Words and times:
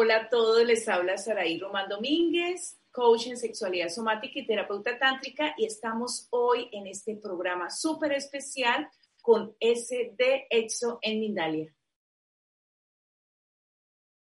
Hola 0.00 0.16
a 0.16 0.28
todos, 0.28 0.64
les 0.64 0.88
habla 0.88 1.18
Saraí 1.18 1.58
Román 1.58 1.88
Domínguez, 1.88 2.78
coach 2.92 3.26
en 3.26 3.36
sexualidad 3.36 3.88
somática 3.88 4.38
y 4.38 4.46
terapeuta 4.46 4.96
tántrica, 4.96 5.56
y 5.58 5.64
estamos 5.66 6.28
hoy 6.30 6.68
en 6.70 6.86
este 6.86 7.16
programa 7.16 7.68
súper 7.68 8.12
especial 8.12 8.88
con 9.20 9.56
SD 9.58 10.46
EXO 10.50 11.00
en 11.02 11.18
Mindalia. 11.18 11.74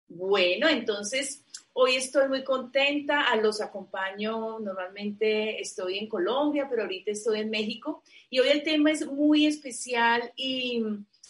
Bueno, 0.08 0.68
entonces 0.68 1.46
hoy 1.74 1.98
estoy 1.98 2.30
muy 2.30 2.44
contenta, 2.44 3.30
a 3.30 3.36
los 3.36 3.62
acompaño, 3.62 4.58
normalmente 4.60 5.62
estoy 5.62 6.00
en 6.00 6.10
Colombia, 6.10 6.66
pero 6.68 6.82
ahorita 6.82 7.12
estoy 7.12 7.42
en 7.42 7.52
México, 7.52 8.02
y 8.32 8.40
hoy 8.40 8.48
el 8.48 8.64
tema 8.64 8.90
es 8.90 9.06
muy 9.06 9.46
especial 9.46 10.34
y 10.36 10.84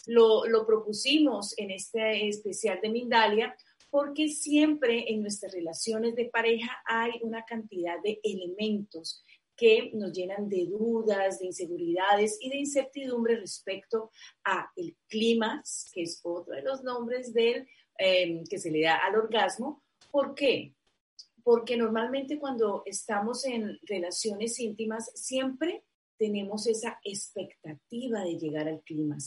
lo, 0.05 0.45
lo 0.45 0.65
propusimos 0.65 1.53
en 1.57 1.71
este 1.71 2.29
especial 2.29 2.79
de 2.81 2.87
Mindalia 2.87 3.53
porque 3.89 4.29
siempre 4.29 5.11
en 5.11 5.21
nuestras 5.21 5.53
relaciones 5.53 6.15
de 6.15 6.25
pareja 6.25 6.77
hay 6.85 7.11
una 7.21 7.43
cantidad 7.45 8.01
de 8.03 8.19
elementos 8.23 9.23
que 9.55 9.91
nos 9.93 10.13
llenan 10.13 10.47
de 10.47 10.67
dudas, 10.67 11.39
de 11.39 11.47
inseguridades 11.47 12.37
y 12.39 12.49
de 12.49 12.57
incertidumbre 12.59 13.35
respecto 13.35 14.09
a 14.45 14.71
el 14.77 14.95
clima, 15.07 15.61
que 15.93 16.03
es 16.03 16.21
otro 16.23 16.55
de 16.55 16.61
los 16.61 16.81
nombres 16.81 17.33
del, 17.33 17.67
em, 17.97 18.45
que 18.45 18.57
se 18.57 18.71
le 18.71 18.83
da 18.83 18.95
al 18.95 19.17
orgasmo. 19.17 19.83
¿Por 20.11 20.33
qué? 20.33 20.73
Porque 21.43 21.75
normalmente 21.75 22.39
cuando 22.39 22.83
estamos 22.85 23.43
en 23.45 23.77
relaciones 23.83 24.59
íntimas 24.59 25.11
siempre 25.13 25.83
tenemos 26.19 26.67
esa 26.67 26.99
expectativa 27.03 28.23
de 28.25 28.37
llegar 28.37 28.67
al 28.67 28.81
clima, 28.81 29.17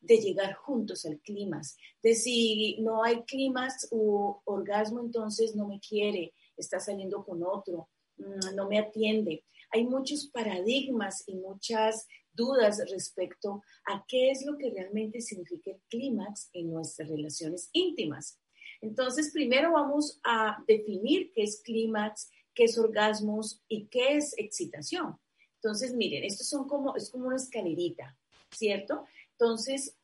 de 0.00 0.18
llegar 0.18 0.54
juntos 0.54 1.04
al 1.04 1.18
clima, 1.20 1.60
de 2.02 2.14
si 2.14 2.78
no 2.80 3.02
hay 3.02 3.24
clima 3.24 3.68
o 3.90 4.40
orgasmo, 4.44 5.00
entonces 5.00 5.56
no 5.56 5.66
me 5.66 5.80
quiere, 5.80 6.32
está 6.56 6.78
saliendo 6.78 7.24
con 7.24 7.42
otro, 7.42 7.90
mm, 8.16 8.54
no 8.54 8.68
me 8.68 8.78
atiende. 8.78 9.44
Hay 9.72 9.84
muchos 9.84 10.28
paradigmas 10.28 11.24
y 11.26 11.34
muchas 11.34 12.06
dudas 12.32 12.80
respecto 12.90 13.62
a 13.84 14.04
qué 14.06 14.30
es 14.30 14.46
lo 14.46 14.56
que 14.56 14.70
realmente 14.70 15.20
significa 15.20 15.72
el 15.72 15.80
clímax 15.88 16.48
en 16.52 16.70
nuestras 16.70 17.08
relaciones 17.08 17.70
íntimas. 17.72 18.38
Entonces, 18.80 19.32
primero 19.32 19.72
vamos 19.72 20.20
a 20.22 20.62
definir 20.68 21.32
qué 21.34 21.42
es 21.42 21.60
clímax, 21.62 22.30
qué 22.54 22.64
es 22.64 22.78
orgasmos 22.78 23.64
y 23.66 23.86
qué 23.88 24.16
es 24.16 24.38
excitación. 24.38 25.18
Entonces, 25.66 25.94
miren, 25.94 26.22
esto 26.22 26.44
son 26.44 26.68
como, 26.68 26.94
es 26.94 27.10
como 27.10 27.26
una 27.26 27.34
escalerita, 27.34 28.16
¿cierto? 28.52 29.04
Entonces, 29.32 29.96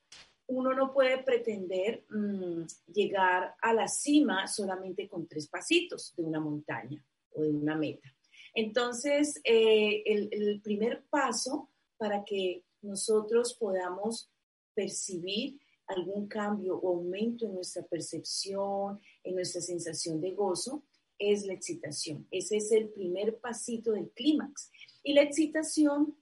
uno 0.49 0.75
no 0.75 0.93
puede 0.93 1.23
pretender 1.23 2.05
mm, 2.11 2.63
llegar 2.93 3.55
a 3.63 3.73
la 3.73 3.87
cima 3.87 4.49
solamente 4.49 5.09
con 5.09 5.29
tres 5.29 5.47
pasitos 5.47 6.15
de 6.17 6.25
una 6.25 6.41
montaña 6.41 7.07
o 7.31 7.43
de 7.43 7.51
una 7.51 7.77
meta. 7.77 8.13
Entonces, 8.53 9.41
eh, 9.45 10.03
el, 10.05 10.31
el 10.33 10.61
primer 10.61 11.05
paso 11.05 11.71
para 11.97 12.25
que 12.25 12.65
nosotros 12.81 13.55
podamos 13.55 14.33
percibir 14.75 15.61
algún 15.87 16.27
cambio 16.27 16.75
o 16.77 16.89
aumento 16.89 17.47
en 17.47 17.55
nuestra 17.55 17.85
percepción, 17.85 19.01
en 19.23 19.37
nuestra 19.37 19.61
sensación 19.61 20.21
de 20.21 20.33
gozo, 20.33 20.83
es 21.21 21.47
la 21.47 21.53
excitación. 21.53 22.27
Ese 22.33 22.57
es 22.57 22.73
el 22.73 22.89
primer 22.89 23.39
pasito 23.39 23.93
del 23.93 24.11
clímax. 24.11 24.73
Y 25.03 25.15
la 25.15 25.23
excitación 25.23 26.17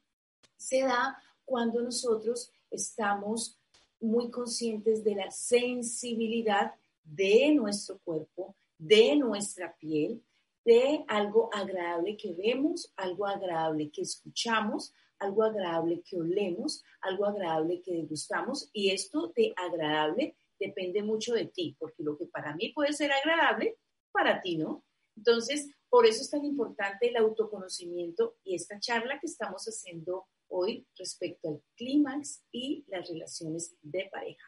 se 0.56 0.82
da 0.82 1.22
cuando 1.44 1.82
nosotros 1.82 2.52
estamos 2.70 3.58
muy 4.00 4.30
conscientes 4.30 5.04
de 5.04 5.14
la 5.14 5.30
sensibilidad 5.30 6.74
de 7.02 7.52
nuestro 7.54 7.98
cuerpo, 7.98 8.56
de 8.78 9.16
nuestra 9.16 9.76
piel, 9.76 10.22
de 10.64 11.04
algo 11.08 11.50
agradable 11.52 12.16
que 12.16 12.32
vemos, 12.32 12.92
algo 12.96 13.26
agradable 13.26 13.90
que 13.90 14.02
escuchamos, 14.02 14.92
algo 15.18 15.42
agradable 15.42 16.02
que 16.02 16.16
olemos, 16.16 16.82
algo 17.00 17.26
agradable 17.26 17.80
que 17.82 17.92
degustamos. 17.92 18.70
Y 18.72 18.90
esto 18.90 19.32
de 19.34 19.52
agradable 19.56 20.36
depende 20.58 21.02
mucho 21.02 21.34
de 21.34 21.46
ti, 21.46 21.76
porque 21.78 22.02
lo 22.02 22.16
que 22.16 22.26
para 22.26 22.54
mí 22.54 22.70
puede 22.74 22.92
ser 22.92 23.12
agradable, 23.12 23.76
para 24.12 24.40
ti 24.40 24.56
no. 24.56 24.84
Entonces, 25.16 25.68
por 25.90 26.06
eso 26.06 26.22
es 26.22 26.30
tan 26.30 26.44
importante 26.44 27.08
el 27.08 27.16
autoconocimiento 27.16 28.36
y 28.44 28.54
esta 28.54 28.78
charla 28.78 29.18
que 29.18 29.26
estamos 29.26 29.64
haciendo 29.64 30.28
hoy 30.48 30.86
respecto 30.96 31.48
al 31.48 31.62
clímax 31.76 32.44
y 32.52 32.84
las 32.88 33.08
relaciones 33.08 33.74
de 33.82 34.08
pareja. 34.10 34.46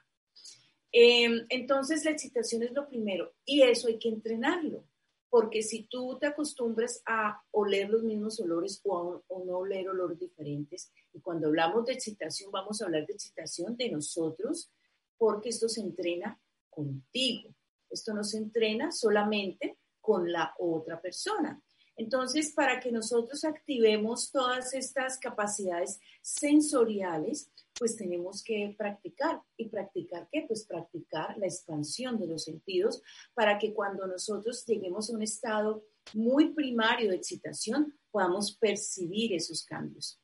Em, 0.93 1.45
entonces, 1.49 2.05
la 2.05 2.13
excitación 2.13 2.63
es 2.63 2.73
lo 2.73 2.89
primero 2.89 3.35
y 3.45 3.63
eso 3.63 3.89
hay 3.89 3.99
que 3.99 4.09
entrenarlo, 4.09 4.87
porque 5.31 5.63
si 5.63 5.85
tú 5.85 6.17
te 6.21 6.27
acostumbras 6.27 7.03
a 7.07 7.43
oler 7.51 7.91
los 7.91 8.05
mismos 8.05 8.39
olores 8.39 8.81
o, 8.85 9.25
o 9.27 9.45
no 9.45 9.59
oler 9.59 9.89
olores 9.89 10.19
diferentes, 10.21 10.93
y 11.13 11.21
cuando 11.21 11.49
hablamos 11.49 11.87
de 11.87 11.95
excitación, 11.95 12.53
vamos 12.53 12.81
a 12.81 12.85
hablar 12.85 13.05
de 13.07 13.15
excitación 13.15 13.77
de 13.77 13.91
nosotros, 13.91 14.71
porque 15.19 15.49
esto 15.49 15.69
se 15.69 15.81
entrena 15.81 16.41
contigo. 16.71 17.55
Esto 17.91 18.15
no 18.15 18.23
se 18.23 18.39
entrena 18.39 18.93
solamente 18.93 19.79
con 20.03 20.31
la 20.31 20.55
otra 20.59 21.01
persona. 21.01 21.63
Entonces, 21.97 22.53
para 22.53 22.81
que 22.81 22.91
nosotros 22.91 23.45
activemos 23.45 24.31
todas 24.31 24.75
estas 24.75 25.19
capacidades 25.19 26.01
sensoriales, 26.21 27.51
pues 27.79 27.97
tenemos 27.97 28.43
que 28.43 28.75
practicar. 28.77 29.41
¿Y 29.57 29.69
practicar 29.69 30.29
qué? 30.31 30.45
Pues 30.47 30.65
practicar 30.65 31.39
la 31.39 31.47
expansión 31.47 32.19
de 32.19 32.27
los 32.27 32.45
sentidos 32.45 33.03
para 33.35 33.59
que 33.59 33.73
cuando 33.73 34.07
nosotros 34.07 34.65
lleguemos 34.67 35.11
a 35.11 35.15
un 35.15 35.23
estado 35.23 35.85
muy 36.15 36.51
primario 36.51 37.11
de 37.11 37.17
excitación, 37.17 37.95
podamos 38.11 38.53
percibir 38.53 39.33
esos 39.35 39.65
cambios. 39.65 40.19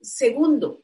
Segundo, 0.00 0.82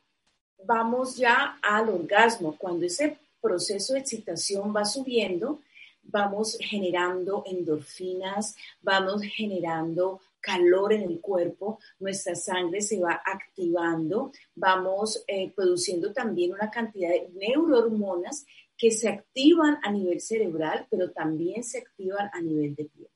vamos 0.65 1.17
ya 1.17 1.59
al 1.63 1.89
orgasmo. 1.89 2.57
Cuando 2.59 2.87
ese 2.87 3.19
proceso 3.41 3.95
de 3.95 4.01
excitación 4.01 4.75
va 4.75 4.85
subiendo, 4.85 5.61
vamos 6.09 6.57
generando 6.61 7.43
endorfinas, 7.47 8.57
vamos 8.81 9.23
generando 9.23 10.21
calor 10.41 10.93
en 10.93 11.03
el 11.03 11.21
cuerpo, 11.21 11.81
nuestra 11.99 12.37
sangre 12.37 12.81
se 12.81 13.01
va 13.01 13.21
activando, 13.25 14.31
vamos 14.55 15.25
eh, 15.27 15.53
produciendo 15.55 16.13
también 16.13 16.53
una 16.53 16.71
cantidad 16.71 17.11
de 17.11 17.29
neurohormonas 17.35 18.47
que 18.77 18.93
se 18.93 19.09
activan 19.09 19.79
a 19.83 19.91
nivel 19.91 20.21
cerebral, 20.21 20.87
pero 20.89 21.11
también 21.11 21.65
se 21.65 21.79
activan 21.79 22.31
a 22.33 22.41
nivel 22.41 22.75
de 22.77 22.85
piel. 22.85 23.11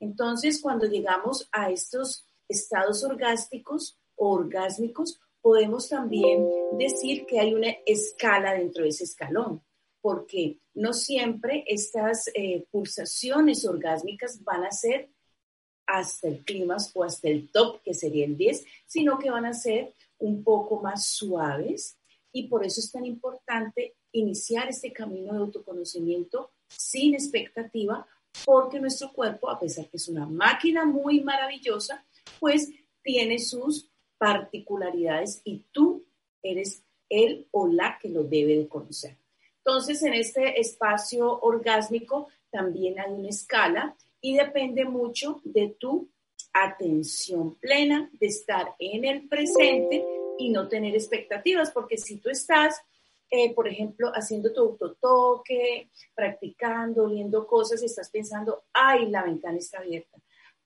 Entonces, 0.00 0.60
cuando 0.60 0.86
llegamos 0.86 1.48
a 1.52 1.70
estos 1.70 2.26
estados 2.48 3.02
orgásticos 3.04 3.98
o 4.14 4.32
orgásmicos, 4.32 5.18
podemos 5.40 5.88
también 5.88 6.46
decir 6.78 7.24
que 7.24 7.40
hay 7.40 7.54
una 7.54 7.70
escala 7.86 8.52
dentro 8.52 8.82
de 8.82 8.90
ese 8.90 9.04
escalón 9.04 9.62
porque 10.06 10.60
no 10.74 10.92
siempre 10.92 11.64
estas 11.66 12.30
eh, 12.32 12.64
pulsaciones 12.70 13.64
orgásmicas 13.64 14.44
van 14.44 14.62
a 14.62 14.70
ser 14.70 15.10
hasta 15.84 16.28
el 16.28 16.44
clímax 16.44 16.92
o 16.94 17.02
hasta 17.02 17.26
el 17.26 17.50
top, 17.50 17.82
que 17.82 17.92
sería 17.92 18.24
el 18.24 18.36
10, 18.36 18.64
sino 18.86 19.18
que 19.18 19.32
van 19.32 19.46
a 19.46 19.52
ser 19.52 19.94
un 20.18 20.44
poco 20.44 20.80
más 20.80 21.06
suaves 21.06 21.98
y 22.30 22.46
por 22.46 22.64
eso 22.64 22.78
es 22.80 22.92
tan 22.92 23.04
importante 23.04 23.96
iniciar 24.12 24.68
este 24.68 24.92
camino 24.92 25.32
de 25.32 25.40
autoconocimiento 25.40 26.52
sin 26.68 27.14
expectativa, 27.14 28.06
porque 28.44 28.78
nuestro 28.78 29.12
cuerpo, 29.12 29.50
a 29.50 29.58
pesar 29.58 29.88
que 29.88 29.96
es 29.96 30.06
una 30.06 30.24
máquina 30.24 30.84
muy 30.84 31.20
maravillosa, 31.24 32.06
pues 32.38 32.70
tiene 33.02 33.40
sus 33.40 33.90
particularidades 34.18 35.40
y 35.42 35.64
tú 35.72 36.04
eres 36.44 36.84
él 37.08 37.48
o 37.50 37.66
la 37.66 37.98
que 38.00 38.08
lo 38.08 38.22
debe 38.22 38.56
de 38.56 38.68
conocer. 38.68 39.16
Entonces, 39.66 40.00
en 40.04 40.14
este 40.14 40.60
espacio 40.60 41.40
orgásmico 41.40 42.28
también 42.52 43.00
hay 43.00 43.10
una 43.10 43.30
escala 43.30 43.96
y 44.20 44.36
depende 44.36 44.84
mucho 44.84 45.40
de 45.42 45.74
tu 45.76 46.08
atención 46.52 47.56
plena, 47.56 48.08
de 48.12 48.28
estar 48.28 48.76
en 48.78 49.04
el 49.04 49.28
presente 49.28 50.04
y 50.38 50.50
no 50.50 50.68
tener 50.68 50.94
expectativas, 50.94 51.72
porque 51.72 51.98
si 51.98 52.18
tú 52.18 52.30
estás, 52.30 52.80
eh, 53.28 53.52
por 53.54 53.66
ejemplo, 53.66 54.12
haciendo 54.14 54.52
tu 54.52 54.60
autotoque, 54.60 55.90
practicando, 56.14 57.08
viendo 57.08 57.44
cosas, 57.44 57.82
estás 57.82 58.08
pensando, 58.08 58.66
ay, 58.72 59.10
la 59.10 59.24
ventana 59.24 59.58
está 59.58 59.78
abierta, 59.78 60.16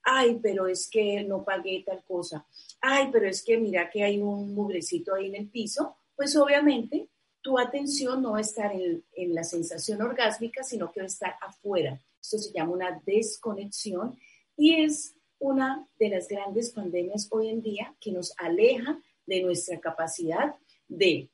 ay, 0.02 0.38
pero 0.42 0.66
es 0.66 0.90
que 0.90 1.24
no 1.24 1.42
pagué 1.42 1.84
tal 1.86 2.04
cosa, 2.04 2.46
ay, 2.82 3.08
pero 3.10 3.26
es 3.26 3.42
que 3.42 3.56
mira 3.56 3.88
que 3.88 4.04
hay 4.04 4.20
un 4.20 4.54
mugrecito 4.54 5.14
ahí 5.14 5.28
en 5.28 5.36
el 5.36 5.48
piso, 5.48 5.96
pues 6.14 6.36
obviamente 6.36 7.08
tu 7.42 7.58
atención 7.58 8.22
no 8.22 8.32
va 8.32 8.38
a 8.38 8.42
estar 8.42 8.72
en, 8.74 9.34
la 9.34 9.44
sensación 9.44 10.02
orgásmica, 10.02 10.62
sino 10.62 10.90
que 10.90 11.00
va 11.00 11.04
a 11.04 11.06
estar 11.06 11.36
afuera. 11.40 12.00
Esto 12.20 12.38
se 12.38 12.52
llama 12.52 12.72
una 12.72 13.02
desconexión 13.04 14.18
y 14.56 14.82
es 14.82 15.14
una 15.38 15.88
de 15.98 16.10
las 16.10 16.28
grandes 16.28 16.70
pandemias 16.70 17.28
hoy 17.30 17.48
en 17.48 17.62
día 17.62 17.94
que 18.00 18.12
nos 18.12 18.34
aleja 18.36 19.00
de 19.26 19.42
nuestra 19.42 19.80
capacidad 19.80 20.54
de 20.86 21.30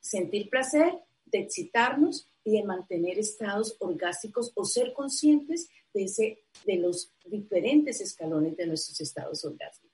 sentir 0.00 0.48
placer, 0.50 0.92
de 1.26 1.40
excitarnos 1.40 2.28
y 2.44 2.52
de 2.52 2.64
mantener 2.64 3.18
estados 3.18 3.76
orgásticos 3.80 4.52
o 4.54 4.64
ser 4.64 4.92
conscientes 4.92 5.68
de, 5.92 6.38
de 6.64 6.76
los 6.76 7.12
diferentes 7.24 8.00
escalones 8.00 8.56
de 8.56 8.66
nuestros 8.66 9.00
estados 9.00 9.44
orgásticos. 9.44 9.89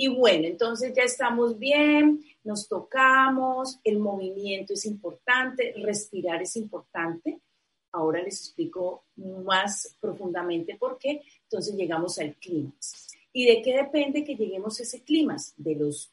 Y 0.00 0.06
bueno, 0.06 0.46
entonces 0.46 0.94
ya 0.94 1.02
estamos 1.02 1.58
bien, 1.58 2.24
nos 2.44 2.68
tocamos, 2.68 3.80
el 3.82 3.98
movimiento 3.98 4.74
es 4.74 4.86
importante, 4.86 5.74
respirar 5.76 6.40
es 6.40 6.54
importante. 6.54 7.40
Ahora 7.90 8.22
les 8.22 8.38
explico 8.38 9.06
más 9.16 9.96
profundamente 10.00 10.76
por 10.76 10.98
qué. 10.98 11.22
Entonces 11.42 11.74
llegamos 11.74 12.16
al 12.20 12.36
clímax. 12.36 13.08
¿Y 13.32 13.46
de 13.46 13.60
qué 13.60 13.74
depende 13.74 14.22
que 14.22 14.36
lleguemos 14.36 14.78
a 14.78 14.84
ese 14.84 15.02
clímax? 15.02 15.54
De 15.56 15.74
los 15.74 16.12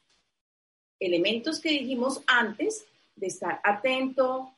elementos 0.98 1.60
que 1.60 1.70
dijimos 1.70 2.22
antes, 2.26 2.84
de 3.14 3.28
estar 3.28 3.60
atento 3.62 4.55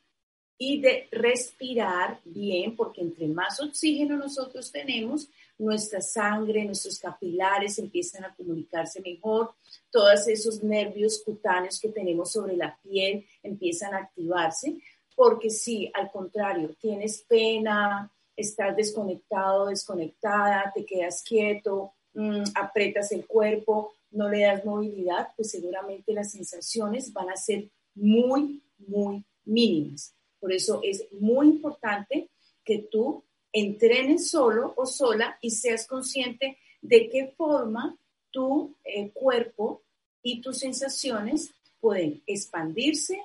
y 0.59 0.81
de 0.81 1.09
respirar 1.13 2.21
bien, 2.25 2.75
porque 2.75 3.01
entre 3.01 3.29
más 3.29 3.61
oxígeno 3.61 4.17
nosotros 4.17 4.73
tenemos, 4.73 5.31
nuestra 5.57 6.01
sangre, 6.01 6.65
nuestros 6.65 6.99
capilares 6.99 7.79
empiezan 7.79 8.25
a 8.25 8.35
comunicarse 8.35 9.01
mejor, 9.01 9.53
todos 9.91 10.27
esos 10.29 10.63
nervios 10.63 11.23
cutáneos 11.25 11.81
que 11.81 11.89
tenemos 11.89 12.33
sobre 12.33 12.57
la 12.57 12.77
piel 12.83 13.25
empiezan 13.43 13.95
a 13.95 13.99
activarse, 13.99 14.77
porque 15.15 15.51
si 15.51 15.91
al 15.95 16.11
contrario 16.11 16.75
tienes 16.81 17.25
pena, 17.29 18.11
estás 18.37 18.77
desconectado, 18.77 19.67
desconectada, 19.67 20.73
te 20.75 20.85
quedas 20.85 21.23
quieto, 21.23 21.93
mm, 22.15 22.43
apretas 22.55 23.13
el 23.13 23.27
cuerpo, 23.27 23.95
no 24.11 24.29
le 24.29 24.43
das 24.43 24.65
movilidad, 24.65 25.29
pues 25.37 25.51
seguramente 25.51 26.13
las 26.13 26.33
sensaciones 26.33 27.13
van 27.13 27.31
a 27.31 27.37
ser 27.37 27.69
muy, 27.95 28.63
muy 28.79 29.25
mínimas. 29.45 30.15
Por 30.41 30.53
eso 30.53 30.81
es 30.83 31.07
muy 31.13 31.49
importante 31.49 32.31
que 32.65 32.79
tú 32.91 33.25
entrenes 33.53 34.31
solo 34.31 34.75
o 34.77 34.87
sola 34.87 35.39
y 35.41 35.51
seas 35.51 35.87
consciente 35.87 36.59
de 36.81 37.09
qué 37.09 37.35
forma 37.37 37.97
tu 38.31 38.77
eh, 38.85 39.11
cuerpo 39.11 39.83
y 40.23 40.41
tus 40.41 40.59
sensaciones 40.59 41.55
pueden 41.81 42.23
expandirse, 42.27 43.21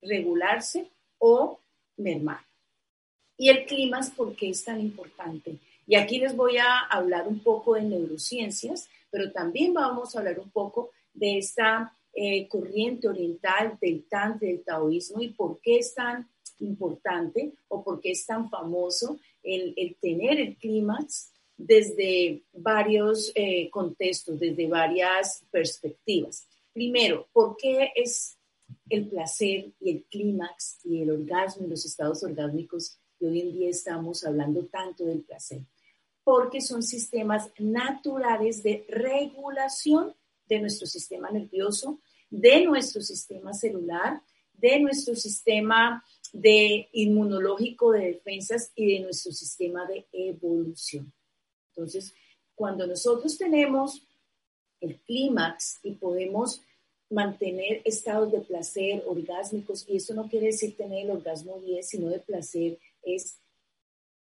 regularse 0.00 0.90
o 1.18 1.60
mermar. 1.96 2.40
Y 3.36 3.48
el 3.48 3.64
clima, 3.66 4.00
¿por 4.16 4.34
qué 4.36 4.50
es 4.50 4.64
tan 4.64 4.80
importante? 4.80 5.58
Y 5.86 5.96
aquí 5.96 6.18
les 6.18 6.36
voy 6.36 6.56
a 6.58 6.80
hablar 6.80 7.26
un 7.26 7.40
poco 7.40 7.74
de 7.74 7.82
neurociencias, 7.82 8.88
pero 9.10 9.32
también 9.32 9.74
vamos 9.74 10.14
a 10.14 10.20
hablar 10.20 10.38
un 10.38 10.50
poco 10.50 10.90
de 11.12 11.38
esta 11.38 11.96
eh, 12.12 12.48
corriente 12.48 13.08
oriental 13.08 13.78
del 13.80 14.06
Tantra, 14.08 14.46
del 14.46 14.62
taoísmo 14.62 15.20
y 15.20 15.28
por 15.28 15.60
qué 15.60 15.78
es 15.78 15.94
tan 15.94 16.28
importante 16.60 17.52
o 17.68 17.82
por 17.82 18.00
qué 18.00 18.12
es 18.12 18.24
tan 18.26 18.48
famoso 18.48 19.18
el, 19.42 19.96
tener 20.00 20.40
el 20.40 20.56
clímax 20.56 21.32
desde 21.56 22.42
varios 22.52 23.32
eh, 23.34 23.68
contextos, 23.70 24.38
desde 24.38 24.66
varias 24.66 25.44
perspectivas. 25.50 26.46
Primero, 26.72 27.28
¿por 27.32 27.56
qué 27.56 27.92
es 27.94 28.36
el 28.88 29.08
placer 29.08 29.72
y 29.80 29.90
el 29.90 30.04
clímax 30.04 30.78
y 30.84 31.02
el 31.02 31.10
orgasmo 31.10 31.66
y 31.66 31.70
los 31.70 31.84
estados 31.84 32.22
orgásmicos 32.22 32.96
que 33.18 33.26
hoy 33.26 33.40
en 33.40 33.52
día 33.52 33.70
estamos 33.70 34.24
hablando 34.24 34.64
tanto 34.66 35.04
del 35.04 35.20
placer? 35.20 35.60
Porque 36.24 36.60
son 36.60 36.82
sistemas 36.82 37.50
naturales 37.58 38.62
de 38.62 38.84
regulación 38.88 40.14
de 40.48 40.60
nuestro 40.60 40.86
sistema 40.86 41.30
nervioso, 41.30 42.00
de 42.30 42.64
nuestro 42.64 43.02
sistema 43.02 43.52
celular, 43.52 44.22
de 44.54 44.80
nuestro 44.80 45.16
sistema 45.16 46.04
de 46.32 46.88
inmunológico 46.92 47.92
de 47.92 48.06
defensas 48.06 48.72
y 48.74 48.94
de 48.94 49.00
nuestro 49.00 49.32
sistema 49.32 49.86
de 49.86 50.06
evolución. 50.12 51.12
Entonces, 51.68 52.14
cuando 52.54 52.86
nosotros 52.86 53.38
tenemos 53.38 54.02
el 54.80 54.96
clímax 55.00 55.80
y 55.82 55.92
podemos 55.92 56.62
mantener 57.10 57.82
estados 57.84 58.30
de 58.30 58.40
placer 58.40 59.02
orgásmicos, 59.06 59.84
y 59.88 59.96
esto 59.96 60.14
no 60.14 60.28
quiere 60.28 60.46
decir 60.46 60.76
tener 60.76 61.06
el 61.06 61.10
orgasmo 61.10 61.58
10, 61.60 61.88
sino 61.88 62.08
de 62.08 62.20
placer, 62.20 62.78
es 63.02 63.38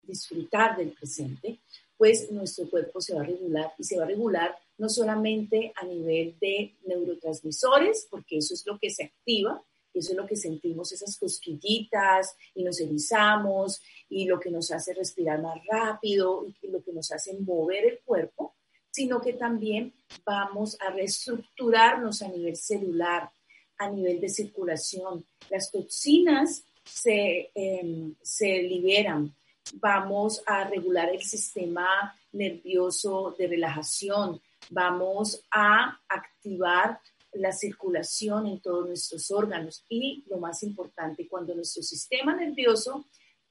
disfrutar 0.03 0.77
del 0.77 0.93
presente, 0.93 1.59
pues 1.97 2.31
nuestro 2.31 2.69
cuerpo 2.71 3.01
se 3.01 3.15
va 3.15 3.23
a 3.23 3.25
regular 3.25 3.73
y 3.79 3.85
se 3.85 3.97
va 3.97 4.05
a 4.05 4.09
regular 4.09 4.57
no 4.79 4.89
solamente 4.89 5.73
a 5.75 5.85
nivel 5.85 6.37
de 6.41 6.77
neurotransmisores, 6.87 8.07
porque 8.11 8.39
eso 8.39 8.55
es 8.55 8.65
lo 8.67 8.79
que 8.79 8.91
se 8.91 9.05
activa, 9.05 9.65
eso 10.01 10.13
es 10.13 10.17
lo 10.17 10.27
que 10.27 10.37
sentimos, 10.37 10.93
esas 10.93 11.19
cosquillitas 11.19 12.37
y 12.55 12.65
nos 12.65 12.81
erizamos 12.81 13.81
y 14.09 14.27
lo 14.27 14.39
que 14.39 14.51
nos 14.51 14.71
hace 14.71 14.95
respirar 14.95 15.41
más 15.43 15.59
rápido 15.71 16.47
y 16.61 16.69
lo 16.69 16.83
que 16.83 16.93
nos 16.93 17.11
hace 17.13 17.35
mover 17.39 17.85
el 17.87 18.01
cuerpo, 18.01 18.55
sino 18.91 19.21
que 19.21 19.35
también 19.35 19.93
vamos 20.25 20.77
a 20.81 20.91
reestructurarnos 20.91 22.23
a 22.23 22.29
nivel 22.29 22.57
celular, 22.57 23.31
a 23.79 23.91
nivel 23.91 24.21
de 24.21 24.29
circulación. 24.29 25.25
Las 25.51 25.71
toxinas 25.71 26.65
se, 26.85 27.51
em, 27.55 28.15
se 28.23 28.63
liberan, 28.63 29.35
vamos 29.75 30.43
a 30.47 30.65
regular 30.65 31.11
el 31.11 31.23
sistema 31.23 32.17
nervioso 32.33 33.35
de 33.39 33.49
relajación, 33.49 34.41
vamos 34.71 35.43
a 35.51 36.01
activar 36.09 37.01
la 37.39 37.53
circulación 37.53 38.47
en 38.47 38.61
todos 38.61 38.87
nuestros 38.87 39.31
órganos 39.31 39.85
y 39.89 40.25
lo 40.29 40.39
más 40.39 40.63
importante, 40.63 41.29
cuando 41.29 41.55
nuestro 41.55 41.83
sistema 41.83 42.35
nervioso 42.35 43.07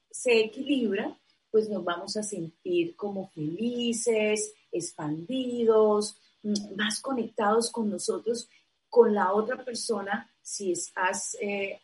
se 0.10 0.40
equilibra, 0.40 1.18
pues 1.52 1.70
nos 1.70 1.84
vamos 1.84 2.18
a 2.18 2.24
sentir 2.24 2.96
como 2.96 3.30
felices, 3.30 4.54
expandidos, 4.72 6.18
mm, 6.44 6.76
más 6.76 7.00
conectados 7.00 7.72
con 7.72 7.90
nosotros, 7.90 8.50
con 8.90 9.14
la 9.14 9.34
otra 9.34 9.64
persona, 9.64 10.32
si 10.42 10.72
estás, 10.72 11.36
eh, 11.42 11.80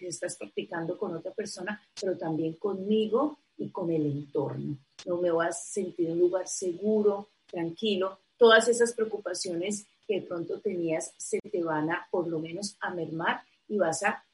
estás 0.00 0.36
practicando 0.36 0.98
con 0.98 1.14
otra 1.14 1.32
persona, 1.32 1.82
pero 2.00 2.18
también 2.18 2.54
conmigo 2.54 3.38
y 3.56 3.70
con 3.70 3.90
el 3.90 4.06
entorno. 4.06 4.78
No 5.06 5.18
me 5.18 5.30
vas 5.30 5.56
a 5.56 5.72
sentir 5.72 6.06
en 6.06 6.12
un 6.12 6.18
lugar 6.18 6.48
seguro, 6.48 7.28
tranquilo. 7.46 8.18
Todas 8.36 8.68
esas 8.68 8.92
preocupaciones 8.94 9.86
que 10.10 10.22
pronto 10.22 10.58
tenías 10.58 11.14
se 11.16 11.38
te 11.38 11.62
van 11.62 11.88
a, 11.88 12.08
por 12.10 12.26
lo 12.26 12.40
menos, 12.40 12.76
a 12.80 12.92
mermar 12.92 13.42
y 13.68 13.78
vas 13.78 14.02
a 14.02 14.24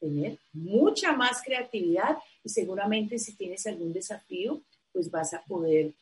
tener 0.00 0.38
mucha 0.54 1.12
más 1.12 1.42
creatividad 1.44 2.16
y 2.42 2.48
seguramente 2.48 3.18
si 3.18 3.34
tienes 3.34 3.66
algún 3.66 3.92
desafío, 3.92 4.62
pues 4.90 5.10
vas 5.10 5.34
a 5.34 5.44
poder 5.44 5.92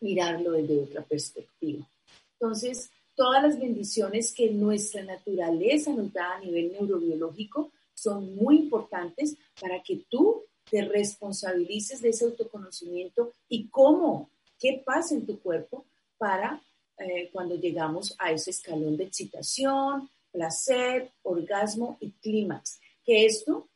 mirarlo 0.00 0.52
desde 0.52 0.82
otra 0.82 1.02
perspectiva. 1.02 1.88
Entonces, 2.34 2.90
todas 3.14 3.42
las 3.42 3.58
bendiciones 3.58 4.34
que 4.34 4.50
nuestra 4.50 5.02
naturaleza 5.02 5.90
nos 5.94 6.12
da 6.12 6.34
a 6.34 6.40
nivel 6.40 6.72
neurobiológico 6.72 7.72
son 7.94 8.36
muy 8.36 8.56
importantes 8.56 9.34
para 9.58 9.82
que 9.82 10.02
tú 10.10 10.42
te 10.70 10.82
responsabilices 10.82 12.02
de 12.02 12.10
ese 12.10 12.26
autoconocimiento 12.26 13.32
y 13.48 13.68
cómo, 13.68 14.28
qué 14.60 14.82
pasa 14.84 15.14
en 15.14 15.24
tu 15.24 15.40
cuerpo 15.40 15.86
para 16.18 16.60
eh, 16.98 17.30
cuando 17.32 17.56
llegamos 17.56 18.14
a 18.18 18.32
ese 18.32 18.50
escalón 18.50 18.96
de 18.96 19.04
excitación, 19.04 20.08
placer, 20.30 21.10
orgasmo 21.22 21.96
y 22.00 22.10
clímax. 22.10 22.80
Que 23.04 23.26
esto, 23.26 23.68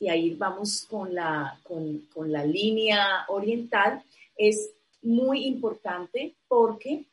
y 0.00 0.08
ahí 0.08 0.34
vamos 0.34 0.86
con 0.88 1.14
la, 1.14 1.60
con, 1.62 2.06
con 2.12 2.30
la 2.32 2.44
línea 2.44 3.24
oriental, 3.28 4.02
es 4.36 4.70
muy 5.02 5.46
importante 5.46 6.34
porque 6.48 7.04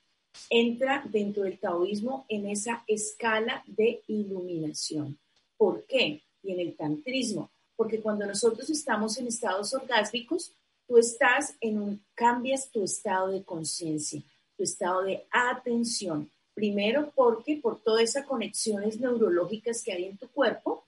entra 0.50 1.04
dentro 1.10 1.44
del 1.44 1.60
taoísmo 1.60 2.26
en 2.30 2.48
esa 2.48 2.84
escala 2.88 3.64
de 3.68 4.02
iluminación. 4.08 5.18
¿Por 5.58 5.86
qué? 5.86 6.22
Y 6.42 6.52
en 6.52 6.60
el 6.60 6.76
tantrismo, 6.76 7.52
porque 7.76 8.00
cuando 8.00 8.26
nosotros 8.26 8.70
estamos 8.70 9.18
en 9.18 9.28
estados 9.28 9.74
orgásmicos, 9.74 10.54
tú 10.88 10.98
estás 10.98 11.56
en 11.62 11.80
un, 11.80 12.06
cambias 12.16 12.70
tu 12.72 12.84
estado 12.84 13.30
de 13.30 13.44
conciencia, 13.44 14.22
tu 14.60 14.66
estado 14.66 15.04
de 15.04 15.26
atención. 15.32 16.30
Primero 16.54 17.14
porque 17.16 17.56
por 17.56 17.82
todas 17.82 18.04
esas 18.04 18.26
conexiones 18.26 19.00
neurológicas 19.00 19.82
que 19.82 19.94
hay 19.94 20.04
en 20.04 20.18
tu 20.18 20.28
cuerpo, 20.28 20.84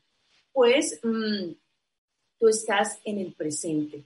pues 0.51 0.99
mm, 1.01 1.53
tú 2.37 2.49
estás 2.49 2.99
en 3.05 3.19
el 3.19 3.31
presente. 3.31 4.03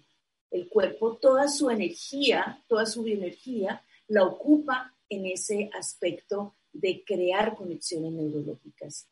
El 0.52 0.70
cuerpo, 0.70 1.16
toda 1.16 1.48
su 1.48 1.72
energía, 1.72 2.64
toda 2.68 2.86
su 2.86 3.02
bioenergía, 3.02 3.84
la 4.08 4.24
ocupa 4.24 4.94
en 5.10 5.26
ese 5.26 5.72
aspecto 5.74 6.54
de 6.72 7.04
crear 7.04 7.56
conexiones 7.56 8.12
neurológicas. 8.12 9.08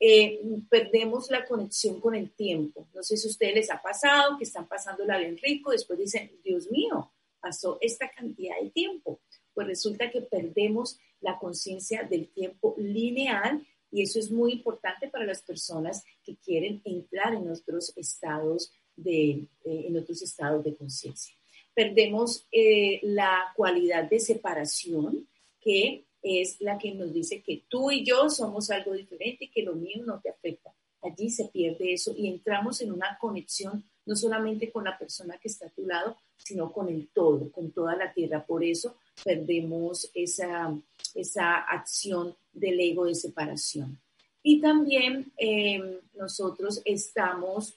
Eh, 0.00 0.40
perdemos 0.68 1.30
la 1.30 1.44
conexión 1.44 2.00
con 2.00 2.16
el 2.16 2.32
tiempo. 2.32 2.88
No 2.92 3.04
sé 3.04 3.16
si 3.16 3.28
a 3.28 3.30
ustedes 3.30 3.54
les 3.54 3.70
ha 3.70 3.80
pasado 3.80 4.36
que 4.36 4.42
están 4.42 4.66
pasando 4.66 5.04
la 5.04 5.18
bien 5.18 5.38
rico, 5.38 5.70
después 5.70 5.96
dicen, 5.96 6.32
Dios 6.42 6.68
mío, 6.72 7.12
pasó 7.38 7.78
esta 7.80 8.10
cantidad 8.10 8.60
de 8.60 8.70
tiempo. 8.70 9.20
Pues 9.54 9.66
resulta 9.66 10.10
que 10.10 10.22
perdemos 10.22 10.98
la 11.20 11.38
conciencia 11.38 12.02
del 12.02 12.28
tiempo 12.28 12.74
lineal 12.78 13.66
y 13.90 14.02
eso 14.02 14.18
es 14.18 14.30
muy 14.30 14.52
importante 14.52 15.08
para 15.08 15.26
las 15.26 15.42
personas 15.42 16.02
que 16.24 16.36
quieren 16.36 16.80
entrar 16.84 17.34
en 17.34 17.50
otros 17.50 17.92
estados 17.96 18.72
de, 18.96 19.48
eh, 19.64 19.84
en 19.86 19.96
otros 19.96 20.22
estados 20.22 20.64
de 20.64 20.74
conciencia. 20.74 21.36
Perdemos 21.74 22.46
eh, 22.50 23.00
la 23.02 23.52
cualidad 23.56 24.08
de 24.08 24.20
separación 24.20 25.28
que 25.60 26.06
es 26.22 26.60
la 26.60 26.78
que 26.78 26.94
nos 26.94 27.12
dice 27.12 27.42
que 27.42 27.64
tú 27.68 27.90
y 27.90 28.04
yo 28.04 28.28
somos 28.30 28.70
algo 28.70 28.92
diferente 28.92 29.44
y 29.44 29.50
que 29.50 29.62
lo 29.62 29.74
mío 29.74 30.02
no 30.04 30.20
te 30.20 30.30
afecta. 30.30 30.72
Allí 31.02 31.30
se 31.30 31.46
pierde 31.46 31.92
eso 31.92 32.14
y 32.16 32.28
entramos 32.28 32.80
en 32.80 32.92
una 32.92 33.18
conexión 33.18 33.84
no 34.06 34.16
solamente 34.16 34.70
con 34.70 34.84
la 34.84 34.98
persona 34.98 35.38
que 35.38 35.48
está 35.48 35.66
a 35.66 35.70
tu 35.70 35.86
lado, 35.86 36.16
sino 36.36 36.72
con 36.72 36.88
el 36.88 37.08
todo, 37.08 37.50
con 37.50 37.72
toda 37.72 37.96
la 37.96 38.12
tierra. 38.12 38.44
Por 38.44 38.64
eso 38.64 38.96
perdemos 39.24 40.10
esa, 40.14 40.76
esa 41.14 41.56
acción 41.58 42.34
del 42.52 42.80
ego 42.80 43.06
de 43.06 43.14
separación. 43.14 43.98
Y 44.42 44.60
también 44.60 45.32
em, 45.36 45.98
nosotros 46.14 46.82
estamos 46.84 47.74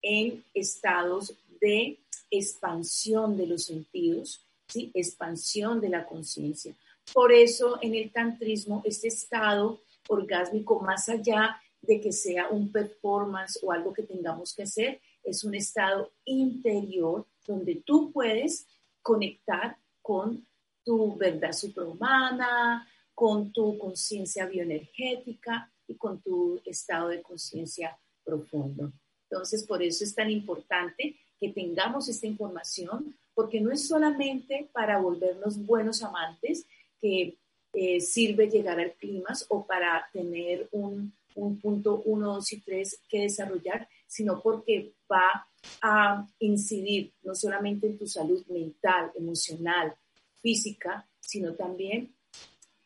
en 0.00 0.44
estados 0.54 1.34
de 1.60 1.98
expansión 2.30 3.36
de 3.36 3.46
los 3.46 3.64
sentidos, 3.64 4.44
¿sí? 4.68 4.90
expansión 4.94 5.80
de 5.80 5.88
la 5.88 6.06
conciencia. 6.06 6.74
Por 7.12 7.32
eso 7.32 7.78
en 7.82 7.94
el 7.94 8.12
tantrismo, 8.12 8.82
este 8.84 9.08
estado 9.08 9.80
orgásmico, 10.08 10.78
más 10.80 11.08
allá 11.08 11.60
de 11.80 12.00
que 12.00 12.12
sea 12.12 12.48
un 12.48 12.70
performance 12.70 13.58
o 13.62 13.72
algo 13.72 13.92
que 13.92 14.02
tengamos 14.02 14.54
que 14.54 14.64
hacer, 14.64 15.00
es 15.24 15.44
un 15.44 15.54
estado 15.54 16.12
interior 16.24 17.26
donde 17.46 17.76
tú 17.76 18.12
puedes 18.12 18.66
conectar 19.02 19.76
con 20.02 20.46
tu 20.88 21.14
verdad 21.18 21.52
suprahumana, 21.52 22.88
con 23.12 23.52
tu 23.52 23.76
conciencia 23.76 24.46
bioenergética 24.46 25.70
y 25.86 25.96
con 25.96 26.18
tu 26.22 26.62
estado 26.64 27.08
de 27.08 27.20
conciencia 27.20 27.94
profundo. 28.24 28.90
Entonces, 29.28 29.66
por 29.66 29.82
eso 29.82 30.02
es 30.02 30.14
tan 30.14 30.30
importante 30.30 31.14
que 31.38 31.50
tengamos 31.50 32.08
esta 32.08 32.26
información, 32.26 33.14
porque 33.34 33.60
no 33.60 33.70
es 33.70 33.86
solamente 33.86 34.70
para 34.72 34.98
volvernos 34.98 35.58
buenos 35.66 36.02
amantes, 36.02 36.64
que 37.02 37.36
eh, 37.74 38.00
sirve 38.00 38.48
llegar 38.48 38.80
al 38.80 38.94
clima 38.94 39.28
o 39.50 39.66
para 39.66 40.08
tener 40.10 40.70
un, 40.72 41.12
un 41.34 41.60
punto 41.60 42.00
1, 42.06 42.34
2 42.34 42.52
y 42.54 42.60
3 42.62 43.00
que 43.10 43.20
desarrollar, 43.20 43.86
sino 44.06 44.40
porque 44.40 44.94
va 45.12 45.46
a 45.82 46.26
incidir 46.38 47.12
no 47.22 47.34
solamente 47.34 47.88
en 47.88 47.98
tu 47.98 48.06
salud 48.06 48.42
mental, 48.46 49.12
emocional, 49.14 49.94
física, 50.40 51.06
sino 51.20 51.54
también 51.54 52.14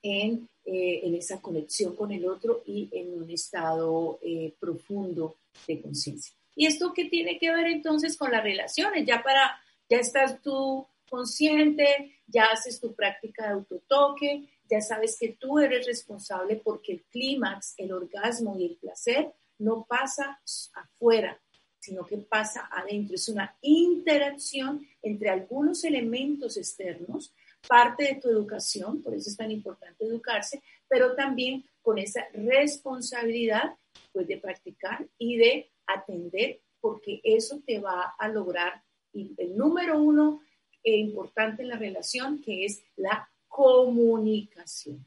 en, 0.03 0.49
eh, 0.65 1.01
en 1.05 1.15
esa 1.15 1.41
conexión 1.41 1.95
con 1.95 2.13
el 2.13 2.27
otro 2.27 2.63
y 2.67 2.89
en 2.93 3.23
un 3.23 3.31
estado 3.31 4.19
eh, 4.23 4.53
profundo 4.59 5.37
de 5.67 5.81
conciencia. 5.81 6.35
¿Y 6.55 6.67
esto 6.67 6.93
qué 6.93 7.07
tiene 7.07 7.39
que 7.39 7.53
ver 7.53 7.67
entonces 7.67 8.17
con 8.17 8.31
las 8.31 8.43
relaciones? 8.43 9.07
Ya 9.07 9.23
para, 9.23 9.59
ya 9.89 9.99
estás 9.99 10.41
tú 10.43 10.87
consciente, 11.09 12.21
ya 12.27 12.45
haces 12.45 12.81
tu 12.81 12.95
práctica 12.95 13.47
de 13.47 13.53
autotoque, 13.53 14.49
ya 14.71 14.81
sabes 14.81 15.19
que 15.19 15.37
tú 15.39 15.59
eres 15.59 15.87
responsable 15.87 16.57
porque 16.57 16.93
el 16.93 17.03
clímax, 17.03 17.75
el 17.77 17.93
orgasmo 17.93 18.59
y 18.59 18.67
el 18.67 18.77
placer 18.77 19.33
no 19.59 19.85
pasa 19.89 20.41
afuera, 20.75 21.39
sino 21.83 22.07
que 22.07 22.17
pasa 22.19 22.69
adentro. 22.71 23.17
Es 23.17 23.29
una 23.29 23.57
interacción 23.61 24.87
entre 25.03 25.31
algunos 25.31 25.83
elementos 25.83 26.57
externos, 26.57 27.35
parte 27.67 28.05
de 28.05 28.15
tu 28.21 28.29
educación, 28.29 29.03
por 29.03 29.15
eso 29.15 29.29
es 29.29 29.37
tan 29.37 29.51
importante 29.51 30.05
educarse, 30.05 30.63
pero 30.89 31.17
también 31.17 31.65
con 31.81 31.99
esa 31.99 32.25
responsabilidad 32.35 33.77
pues, 34.13 34.29
de 34.29 34.39
practicar 34.39 35.09
y 35.19 35.37
de 35.37 35.73
atender, 35.85 36.61
porque 36.81 37.21
eso 37.25 37.61
te 37.67 37.81
va 37.81 38.15
a 38.17 38.29
lograr, 38.29 38.83
el 39.13 39.57
número 39.57 40.01
uno 40.01 40.41
e 40.85 40.97
importante 40.97 41.63
en 41.63 41.69
la 41.69 41.77
relación, 41.77 42.41
que 42.41 42.65
es 42.65 42.83
la 42.97 43.29
comunicación. 43.49 45.05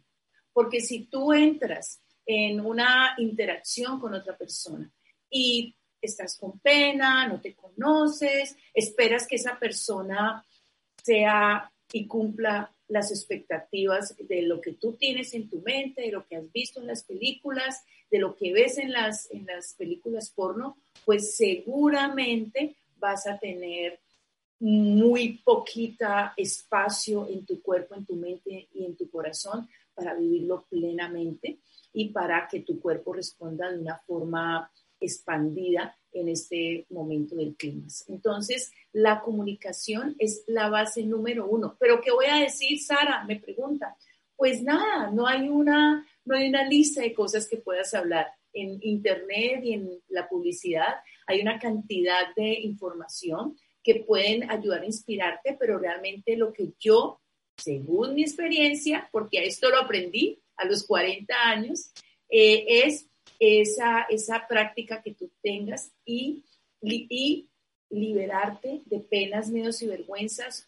Porque 0.51 0.82
si 0.82 1.05
tú 1.05 1.32
entras 1.32 2.01
en 2.25 2.60
una 2.60 3.15
interacción 3.17 4.00
con 4.00 4.13
otra 4.13 4.38
persona 4.38 4.91
y 5.29 5.75
estás 6.02 6.38
con 6.38 6.60
pena, 6.60 7.28
no 7.28 7.42
te 7.42 7.56
conoces, 7.56 8.56
esperas 8.74 9.28
que 9.28 9.36
esa 9.36 9.58
persona 9.58 10.46
sea 11.04 11.72
y 11.92 12.08
cumpla 12.08 12.72
las 12.88 13.12
expectativas 13.12 14.16
de 14.18 14.44
lo 14.44 14.62
que 14.62 14.74
tú 14.74 14.94
tienes 14.94 15.34
en 15.34 15.50
tu 15.50 15.62
mente, 15.62 16.04
de 16.04 16.12
lo 16.12 16.25
que 16.28 16.36
has 16.36 16.52
visto 16.52 16.80
en 16.80 16.88
las 16.88 17.04
películas, 17.04 17.84
de 18.12 18.20
lo 18.20 18.36
que 18.36 18.54
ves 18.54 18.78
en 18.78 18.92
las, 18.92 19.30
en 19.32 19.46
las 19.46 19.74
películas 19.74 20.30
porno, 20.30 20.78
pues 21.04 21.36
seguramente 21.36 22.75
vas 22.98 23.28
a 23.28 23.38
tener 23.38 24.00
muy 24.60 25.40
poquita 25.44 26.34
espacio 26.38 27.28
en 27.28 27.46
tu 27.46 27.62
cuerpo, 27.62 27.96
en 27.96 28.06
tu 28.06 28.16
mente 28.16 28.70
y 28.74 28.86
en 28.86 28.96
tu 28.96 29.10
corazón 29.10 29.68
para 29.94 30.14
vivirlo 30.14 30.66
plenamente 30.70 31.60
y 31.94 32.10
para 32.10 32.48
que 32.48 32.62
tu 32.62 32.80
cuerpo 32.80 33.14
responda 33.14 33.72
de 33.72 33.80
una 33.80 33.98
forma 34.06 34.72
expandida 35.00 35.98
en 36.12 36.30
este 36.30 36.86
momento 36.90 37.36
del 37.36 37.56
clima. 37.56 37.88
Entonces, 38.08 38.72
la 38.94 39.22
comunicación 39.22 40.16
es 40.18 40.44
la 40.48 40.70
base 40.70 41.04
número 41.04 41.48
uno. 41.48 41.75
Pero, 41.80 42.02
¿qué 42.02 42.12
voy 42.12 42.25
a 42.25 42.40
decir, 42.40 42.80
Sara? 42.82 43.24
Me 43.25 43.40
pregunta. 43.40 43.96
Pues 44.36 44.64
nada, 44.64 45.12
no 45.12 45.28
hay 45.28 45.50
una, 45.50 46.06
no 46.25 46.36
hay 46.36 46.50
una 46.50 46.68
lista 46.68 47.02
de 47.02 47.14
cosas 47.14 47.48
que 47.48 47.58
puedas 47.58 47.94
hablar. 47.94 48.28
En 48.54 48.80
Internet 48.82 49.66
y 49.66 49.74
en 49.74 49.90
la 50.08 50.30
publicidad 50.30 50.96
hay 51.28 51.42
una 51.42 51.60
cantidad 51.60 52.34
de 52.38 52.54
información 52.62 53.58
que 53.84 53.96
pueden 53.96 54.50
ayudar 54.50 54.82
a 54.82 54.86
inspirarte, 54.86 55.58
pero 55.60 55.78
realmente 55.78 56.38
lo 56.38 56.54
que 56.54 56.74
yo, 56.80 57.22
según 57.58 58.16
mi 58.16 58.24
experiencia, 58.24 59.10
porque 59.12 59.40
a 59.40 59.44
esto 59.44 59.70
lo 59.70 59.78
aprendí 59.78 60.42
a 60.56 60.66
los 60.66 60.88
40 60.88 61.36
años, 61.36 61.92
eh, 62.30 62.66
es 62.86 63.08
esa, 63.39 64.04
esa 64.10 64.48
práctica 64.48 65.01
que 65.01 65.13
tú 65.13 65.30
tengas 65.42 65.92
y, 66.06 66.44
y 66.82 67.50
liberarte 67.89 68.82
de 68.86 69.00
penas, 69.00 69.50
miedos 69.50 69.82
y 69.82 69.88
vergüenzas 69.88 70.68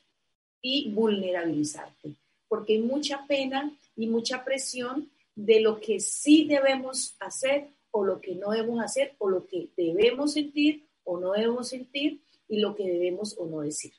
y 0.61 0.91
vulnerabilizarte, 0.91 2.15
porque 2.47 2.73
hay 2.73 2.79
mucha 2.79 3.25
pena 3.27 3.71
y 3.95 4.07
mucha 4.07 4.43
presión 4.43 5.09
de 5.35 5.61
lo 5.61 5.79
que 5.79 5.99
sí 5.99 6.45
debemos 6.45 7.15
hacer 7.19 7.69
o 7.91 8.03
lo 8.03 8.19
que 8.19 8.35
no 8.35 8.51
debemos 8.51 8.83
hacer 8.83 9.15
o 9.19 9.29
lo 9.29 9.45
que 9.45 9.69
debemos 9.77 10.33
sentir 10.33 10.87
o 11.03 11.19
no 11.19 11.33
debemos 11.33 11.69
sentir 11.69 12.21
y 12.47 12.59
lo 12.59 12.75
que 12.75 12.83
debemos 12.85 13.35
o 13.37 13.45
no 13.45 13.61
decir. 13.61 13.93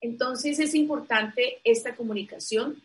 Entonces 0.00 0.58
es 0.58 0.74
importante 0.74 1.60
esta 1.64 1.96
comunicación, 1.96 2.80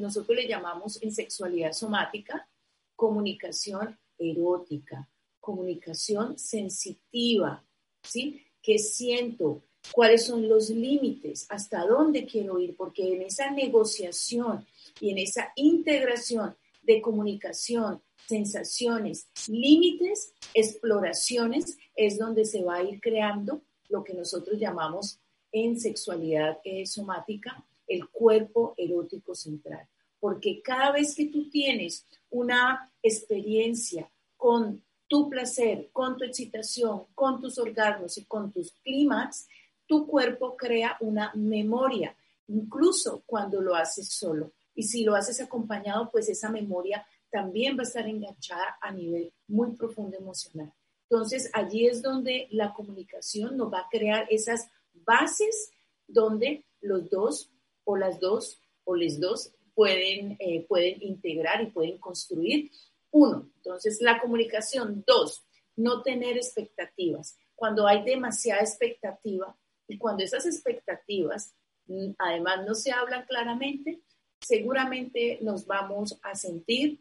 nosotros 0.00 0.36
le 0.36 0.48
llamamos 0.48 1.00
en 1.02 1.12
sexualidad 1.12 1.72
somática, 1.72 2.48
comunicación 2.96 3.96
erótica, 4.18 5.08
comunicación 5.40 6.38
sensitiva, 6.38 7.64
¿sí? 8.02 8.42
¿Qué 8.62 8.78
siento? 8.78 9.62
¿Cuáles 9.92 10.24
son 10.24 10.48
los 10.48 10.70
límites? 10.70 11.46
¿Hasta 11.50 11.86
dónde 11.86 12.24
quiero 12.24 12.58
ir? 12.58 12.74
Porque 12.76 13.12
en 13.12 13.22
esa 13.22 13.50
negociación 13.50 14.66
y 15.00 15.10
en 15.10 15.18
esa 15.18 15.52
integración 15.56 16.56
de 16.82 17.02
comunicación, 17.02 18.02
sensaciones, 18.26 19.28
límites, 19.48 20.32
exploraciones, 20.54 21.76
es 21.94 22.18
donde 22.18 22.44
se 22.44 22.62
va 22.62 22.76
a 22.76 22.82
ir 22.82 23.00
creando 23.00 23.62
lo 23.88 24.02
que 24.02 24.14
nosotros 24.14 24.58
llamamos 24.58 25.20
en 25.52 25.78
sexualidad 25.78 26.58
eh, 26.64 26.86
somática 26.86 27.64
el 27.86 28.08
cuerpo 28.08 28.74
erótico 28.76 29.34
central. 29.34 29.86
Porque 30.24 30.62
cada 30.62 30.90
vez 30.90 31.14
que 31.14 31.26
tú 31.26 31.50
tienes 31.50 32.06
una 32.30 32.90
experiencia 33.02 34.10
con 34.38 34.82
tu 35.06 35.28
placer, 35.28 35.90
con 35.92 36.16
tu 36.16 36.24
excitación, 36.24 37.08
con 37.14 37.42
tus 37.42 37.58
orgasmos 37.58 38.16
y 38.16 38.24
con 38.24 38.50
tus 38.50 38.72
clímax, 38.82 39.46
tu 39.84 40.06
cuerpo 40.06 40.56
crea 40.56 40.96
una 41.00 41.30
memoria, 41.34 42.16
incluso 42.46 43.22
cuando 43.26 43.60
lo 43.60 43.74
haces 43.74 44.14
solo. 44.14 44.52
Y 44.74 44.84
si 44.84 45.04
lo 45.04 45.14
haces 45.14 45.42
acompañado, 45.42 46.10
pues 46.10 46.30
esa 46.30 46.48
memoria 46.48 47.06
también 47.30 47.76
va 47.76 47.80
a 47.80 47.82
estar 47.82 48.08
enganchada 48.08 48.78
a 48.80 48.92
nivel 48.92 49.30
muy 49.46 49.72
profundo 49.72 50.16
emocional. 50.16 50.72
Entonces, 51.02 51.50
allí 51.52 51.86
es 51.86 52.00
donde 52.00 52.48
la 52.50 52.72
comunicación 52.72 53.58
nos 53.58 53.70
va 53.70 53.80
a 53.80 53.88
crear 53.90 54.26
esas 54.30 54.70
bases 54.94 55.70
donde 56.06 56.64
los 56.80 57.10
dos 57.10 57.50
o 57.84 57.98
las 57.98 58.18
dos 58.20 58.58
o 58.84 58.96
les 58.96 59.20
dos 59.20 59.52
pueden, 59.74 60.36
eh, 60.38 60.64
pueden 60.68 61.02
integrar 61.02 61.62
y 61.62 61.66
pueden 61.66 61.98
construir. 61.98 62.70
Uno, 63.10 63.50
entonces 63.56 64.00
la 64.00 64.20
comunicación. 64.20 65.04
Dos, 65.06 65.44
no 65.76 66.02
tener 66.02 66.36
expectativas. 66.36 67.36
Cuando 67.54 67.86
hay 67.86 68.04
demasiada 68.04 68.60
expectativa 68.60 69.56
y 69.88 69.98
cuando 69.98 70.24
esas 70.24 70.46
expectativas 70.46 71.54
mm, 71.86 72.12
además 72.18 72.64
no 72.66 72.74
se 72.74 72.92
hablan 72.92 73.26
claramente, 73.26 74.00
seguramente 74.40 75.38
nos 75.40 75.66
vamos 75.66 76.18
a 76.22 76.34
sentir 76.34 77.00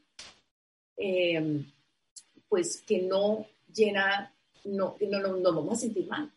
em, 0.97 1.65
pues 2.47 2.81
que 2.81 3.01
no 3.01 3.47
llena, 3.73 4.33
no, 4.63 4.95
que 4.95 5.07
no 5.07 5.19
nos 5.19 5.55
vamos 5.55 5.73
a 5.73 5.81
sentir 5.81 6.07
mal. 6.07 6.31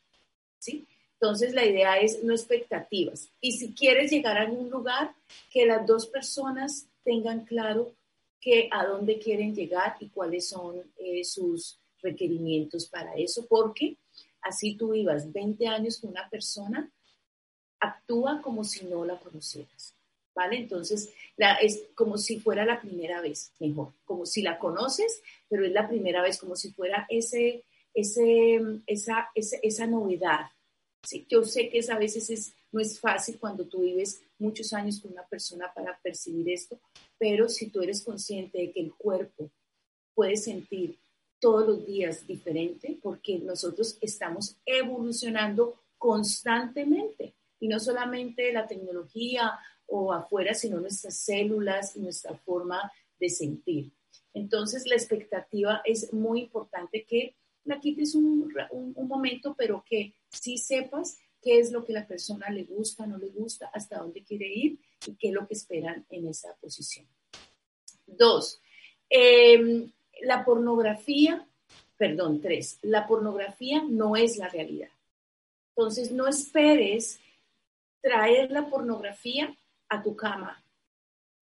Entonces 1.21 1.55
la 1.55 1.65
idea 1.65 1.99
es 1.99 2.23
no 2.23 2.35
expectativas. 2.35 3.31
Y 3.41 3.53
si 3.53 3.73
quieres 3.73 4.11
llegar 4.11 4.37
a 4.37 4.43
algún 4.43 4.69
lugar, 4.69 5.15
que 5.51 5.65
las 5.65 5.87
dos 5.87 6.07
personas 6.07 6.87
tengan 7.05 7.45
claro 7.45 7.93
que 8.41 8.69
a 8.71 8.85
dónde 8.85 9.19
quieren 9.19 9.55
llegar 9.55 9.97
y 10.01 10.09
cuáles 10.09 10.49
son 10.49 10.83
eh, 10.99 11.25
sus 11.25 11.79
requerimientos 12.03 12.87
para 12.87 13.15
eso, 13.15 13.47
porque 13.47 13.97
así 14.43 14.77
tú 14.77 14.91
vivas 14.91 15.33
20 15.33 15.67
años 15.67 15.99
con 15.99 16.11
una 16.11 16.29
persona, 16.29 16.91
actúa 17.81 18.41
como 18.43 18.65
si 18.65 18.85
no 18.85 19.05
la 19.05 19.19
conocieras. 19.19 19.95
¿Vale? 20.35 20.59
Entonces, 20.59 21.15
la, 21.39 21.55
es 21.55 21.85
como 21.95 22.19
si 22.19 22.39
fuera 22.39 22.67
la 22.67 22.79
primera 22.79 23.23
vez, 23.23 23.53
mejor, 23.59 23.95
como 24.05 24.27
si 24.27 24.43
la 24.43 24.59
conoces, 24.59 25.23
pero 25.49 25.65
es 25.65 25.73
la 25.73 25.89
primera 25.89 26.21
vez, 26.21 26.39
como 26.39 26.57
si 26.57 26.71
fuera 26.73 27.07
ese, 27.09 27.65
ese, 27.95 28.61
esa, 28.87 29.31
esa, 29.35 29.57
esa 29.63 29.87
novedad, 29.87 30.51
Sí, 31.07 31.25
yo 31.29 31.45
sé 31.45 31.71
que 31.71 31.81
a 31.89 31.99
veces 31.99 32.31
es, 32.31 32.53
no 32.73 32.81
es 32.81 32.99
fácil 32.99 33.39
cuando 33.39 33.65
tú 33.65 33.83
vives 33.83 34.21
muchos 34.39 34.73
años 34.73 35.01
con 35.01 35.13
una 35.13 35.25
persona 35.27 35.73
para 35.73 35.97
percibir 36.03 36.51
esto, 36.51 36.81
pero 37.17 37.49
si 37.49 37.69
tú 37.69 37.81
eres 37.81 38.03
consciente 38.03 38.59
de 38.59 38.73
que 38.73 38.81
el 38.81 38.93
cuerpo 38.93 39.51
puede 40.15 40.37
sentir 40.37 40.99
todos 41.39 41.67
los 41.67 41.87
días 41.87 42.27
diferente, 42.27 42.99
porque 43.01 43.39
nosotros 43.39 43.99
estamos 44.01 44.57
evolucionando 44.67 45.81
constantemente, 45.97 47.35
y 47.61 47.69
no 47.69 47.79
solamente 47.79 48.53
la 48.53 48.67
tecnología 48.67 49.53
o 49.87 50.13
afuera, 50.13 50.55
sino 50.55 50.81
nuestras 50.81 51.17
células 51.17 51.97
y 51.97 52.01
nuestra 52.01 52.37
forma 52.39 52.91
de 53.19 53.31
sentir. 53.31 53.93
Entonces, 54.35 54.87
la 54.87 54.97
expectativa 54.97 55.81
es 55.85 56.13
muy 56.13 56.43
importante 56.43 57.05
que 57.05 57.37
la 57.65 57.81
quites 57.81 58.15
un, 58.15 58.53
un, 58.71 59.09
momento, 59.09 59.55
pero 59.57 59.85
que 59.89 60.15
sí 60.41 60.59
sepas 60.59 61.19
qué 61.43 61.59
es 61.59 61.73
lo 61.73 61.85
que 61.85 61.93
la 61.93 62.07
persona 62.07 62.51
le 62.51 62.65
gusta, 62.65 63.07
no 63.07 63.19
le 63.19 63.29
gusta, 63.29 63.71
hasta 63.73 63.99
dónde 63.99 64.23
quiere 64.23 64.49
ir 64.49 64.79
y 65.07 65.15
qué 65.15 65.29
es 65.29 65.35
lo 65.35 65.47
que 65.47 65.55
esperan 65.55 66.05
en 66.11 66.27
esa 66.29 66.55
posición. 66.57 67.07
Dos, 68.07 68.61
em, 69.09 69.91
la 70.23 70.45
pornografía, 70.45 71.47
perdón, 71.97 72.41
tres, 72.41 72.79
la 72.83 73.07
pornografía 73.07 73.83
no 73.89 74.17
es 74.17 74.39
la 74.39 74.49
realidad. 74.49 74.91
Entonces, 75.77 76.11
no 76.11 76.27
esperes 76.27 77.21
traer 78.01 78.51
la 78.51 78.69
pornografía 78.69 79.57
a 79.89 80.03
tu 80.03 80.17
cama 80.17 80.63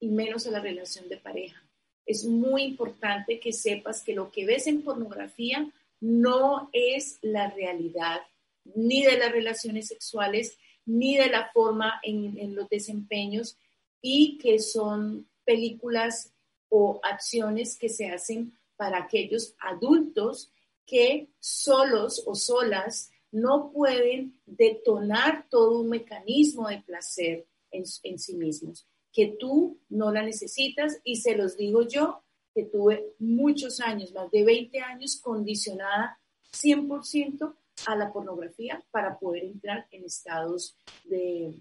y 0.01 0.09
menos 0.09 0.47
a 0.47 0.51
la 0.51 0.61
relación 0.61 1.09
de 1.09 1.17
pareja. 1.17 1.63
Es 2.05 2.25
muy 2.25 2.63
importante 2.63 3.41
que 3.41 3.53
sepas 3.53 4.03
que 4.03 4.15
lo 4.15 4.31
que 4.31 4.45
ves 4.45 4.67
en 4.67 4.83
pornografía 4.83 5.71
no 6.01 6.69
es 6.73 7.19
la 7.23 7.51
realidad 7.51 8.21
ni 8.65 9.05
de 9.05 9.19
las 9.19 9.33
relaciones 9.33 9.89
sexuales, 9.89 10.59
ni 10.87 11.17
de 11.17 11.29
la 11.29 11.51
forma 11.53 12.01
en, 12.03 12.55
los 12.55 12.69
desempeños 12.69 13.57
y 14.01 14.39
que 14.39 14.59
son 14.59 15.29
películas 15.45 16.33
o 16.69 17.01
acciones 17.03 17.77
que 17.77 17.89
se 17.89 18.09
hacen 18.09 18.59
para 18.77 18.99
aquellos 18.99 19.55
adultos 19.59 20.51
que 20.87 21.29
solos 21.41 22.23
o 22.27 22.35
solas 22.35 23.11
no 23.31 23.71
pueden 23.73 24.39
detonar 24.47 25.49
todo 25.49 25.81
un 25.81 25.89
mecanismo 25.89 26.69
de 26.69 26.83
placer 26.83 27.47
en, 27.71 27.85
en, 28.03 28.19
sí 28.19 28.35
mismos, 28.37 28.87
que 29.13 29.37
tú 29.39 29.81
no 29.89 30.13
la 30.13 30.23
necesitas. 30.23 31.01
Y 31.03 31.17
se 31.17 31.35
los 31.35 31.57
digo 31.57 31.83
yo, 31.83 32.23
que 32.55 32.65
tuve 32.65 33.15
muchos 33.19 33.81
años, 33.81 34.13
más 34.13 34.31
de 34.31 34.45
20 34.45 34.79
años, 34.81 35.17
condicionada 35.21 36.21
100% 36.53 37.57
a 37.87 37.97
la 37.97 38.13
pornografía 38.13 38.83
para 38.91 39.19
poder 39.19 39.45
entrar 39.45 39.87
en 39.91 40.05
estados 40.05 40.77
de, 41.05 41.55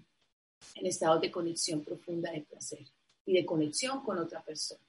en 0.74 0.86
estados 0.86 1.20
de 1.20 1.30
conexión 1.30 1.82
profunda 1.82 2.30
de 2.30 2.42
placer 2.42 2.84
y 3.26 3.34
de 3.34 3.44
conexión 3.46 4.02
con 4.02 4.18
otra 4.18 4.42
persona. 4.42 4.80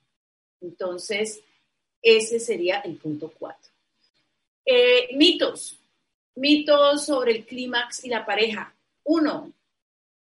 Entonces, 0.62 1.42
ese 2.02 2.40
sería 2.40 2.80
el 2.80 2.98
punto 2.98 3.34
4. 3.38 3.72
Eh, 4.66 5.16
mitos. 5.16 5.80
Mitos 6.36 7.06
sobre 7.06 7.32
el 7.32 7.46
clímax 7.46 8.04
y 8.04 8.10
la 8.10 8.26
pareja. 8.26 8.76
Uno, 9.04 9.54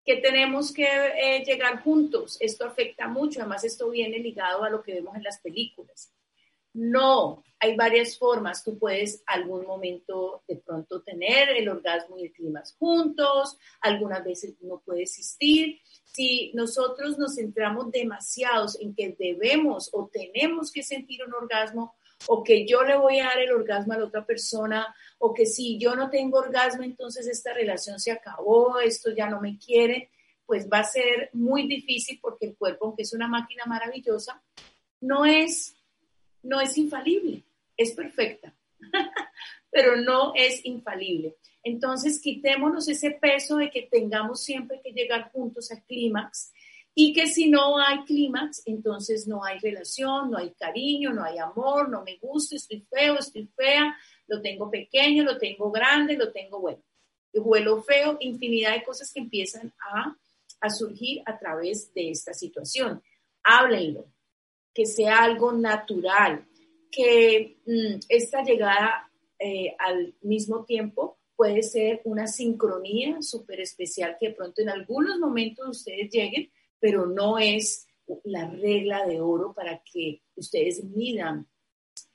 que 0.05 0.17
tenemos 0.17 0.73
que 0.73 0.85
eh, 0.85 1.43
llegar 1.45 1.81
juntos. 1.81 2.37
Esto 2.39 2.65
afecta 2.65 3.07
mucho, 3.07 3.39
además 3.39 3.63
esto 3.63 3.89
viene 3.89 4.19
ligado 4.19 4.63
a 4.63 4.69
lo 4.69 4.83
que 4.83 4.93
vemos 4.93 5.15
en 5.15 5.23
las 5.23 5.39
películas. 5.39 6.11
No, 6.73 7.43
hay 7.59 7.75
varias 7.75 8.17
formas. 8.17 8.63
Tú 8.63 8.77
puedes 8.77 9.23
algún 9.27 9.65
momento 9.65 10.43
de 10.47 10.57
pronto 10.57 11.01
tener 11.01 11.49
el 11.49 11.69
orgasmo 11.69 12.17
y 12.17 12.23
el 12.23 12.33
clima 12.33 12.63
juntos, 12.77 13.57
algunas 13.81 14.23
veces 14.23 14.55
no 14.61 14.81
puede 14.83 15.03
existir. 15.03 15.79
Si 16.03 16.51
nosotros 16.53 17.17
nos 17.17 17.35
centramos 17.35 17.91
demasiados 17.91 18.79
en 18.81 18.95
que 18.95 19.15
debemos 19.17 19.89
o 19.93 20.09
tenemos 20.11 20.71
que 20.71 20.83
sentir 20.83 21.23
un 21.23 21.33
orgasmo, 21.33 21.95
o 22.27 22.43
que 22.43 22.65
yo 22.65 22.83
le 22.83 22.97
voy 22.97 23.19
a 23.19 23.25
dar 23.25 23.39
el 23.39 23.51
orgasmo 23.51 23.93
a 23.93 23.97
la 23.97 24.05
otra 24.05 24.25
persona, 24.25 24.95
o 25.17 25.33
que 25.33 25.45
si 25.45 25.77
yo 25.77 25.95
no 25.95 26.09
tengo 26.09 26.39
orgasmo, 26.39 26.83
entonces 26.83 27.27
esta 27.27 27.53
relación 27.53 27.99
se 27.99 28.11
acabó, 28.11 28.79
esto 28.79 29.11
ya 29.11 29.29
no 29.29 29.41
me 29.41 29.57
quiere, 29.57 30.09
pues 30.45 30.67
va 30.71 30.79
a 30.79 30.83
ser 30.83 31.29
muy 31.33 31.67
difícil 31.67 32.19
porque 32.21 32.47
el 32.47 32.55
cuerpo, 32.55 32.85
aunque 32.85 33.03
es 33.03 33.13
una 33.13 33.27
máquina 33.27 33.65
maravillosa, 33.65 34.41
no 35.01 35.25
es 35.25 35.75
no 36.43 36.61
es 36.61 36.77
infalible, 36.77 37.43
es 37.75 37.93
perfecta, 37.93 38.53
pero 39.71 39.95
no 39.97 40.33
es 40.35 40.63
infalible. 40.65 41.35
Entonces, 41.63 42.19
quitémonos 42.19 42.87
ese 42.89 43.11
peso 43.11 43.57
de 43.57 43.71
que 43.71 43.83
tengamos 43.83 44.43
siempre 44.43 44.81
que 44.83 44.91
llegar 44.91 45.31
juntos 45.31 45.71
al 45.71 45.83
clímax 45.85 46.51
y 46.93 47.13
que 47.13 47.27
si 47.27 47.49
no 47.49 47.79
hay 47.79 48.03
clímax, 48.03 48.63
entonces 48.65 49.27
no 49.27 49.43
hay 49.43 49.57
relación, 49.59 50.29
no 50.29 50.37
hay 50.37 50.51
cariño, 50.51 51.11
no 51.11 51.23
hay 51.23 51.39
amor, 51.39 51.89
no 51.89 52.03
me 52.03 52.17
gusta, 52.17 52.55
estoy 52.55 52.85
feo, 52.91 53.17
estoy 53.17 53.47
fea, 53.55 53.95
lo 54.27 54.41
tengo 54.41 54.69
pequeño, 54.69 55.23
lo 55.23 55.37
tengo 55.37 55.71
grande, 55.71 56.17
lo 56.17 56.31
tengo 56.31 56.59
bueno. 56.59 56.83
Huelo 57.33 57.81
feo, 57.81 58.17
infinidad 58.19 58.73
de 58.73 58.83
cosas 58.83 59.11
que 59.11 59.21
empiezan 59.21 59.73
a, 59.79 60.15
a 60.61 60.69
surgir 60.69 61.23
a 61.25 61.39
través 61.39 61.91
de 61.93 62.11
esta 62.11 62.33
situación. 62.33 63.01
Háblenlo, 63.41 64.12
que 64.73 64.85
sea 64.85 65.23
algo 65.23 65.51
natural, 65.51 66.47
que 66.91 67.57
mm, 67.65 67.99
esta 68.09 68.43
llegada 68.43 69.11
eh, 69.39 69.75
al 69.79 70.15
mismo 70.21 70.65
tiempo 70.65 71.17
puede 71.35 71.63
ser 71.63 72.01
una 72.05 72.27
sincronía 72.27 73.21
súper 73.21 73.59
especial 73.61 74.15
que 74.19 74.29
de 74.29 74.35
pronto 74.35 74.61
en 74.61 74.69
algunos 74.69 75.19
momentos 75.19 75.79
ustedes 75.79 76.11
lleguen, 76.11 76.51
pero 76.79 77.05
no 77.05 77.39
es 77.39 77.87
la 78.23 78.49
regla 78.49 79.05
de 79.05 79.21
oro 79.21 79.53
para 79.53 79.81
que 79.83 80.21
ustedes 80.35 80.83
midan 80.83 81.47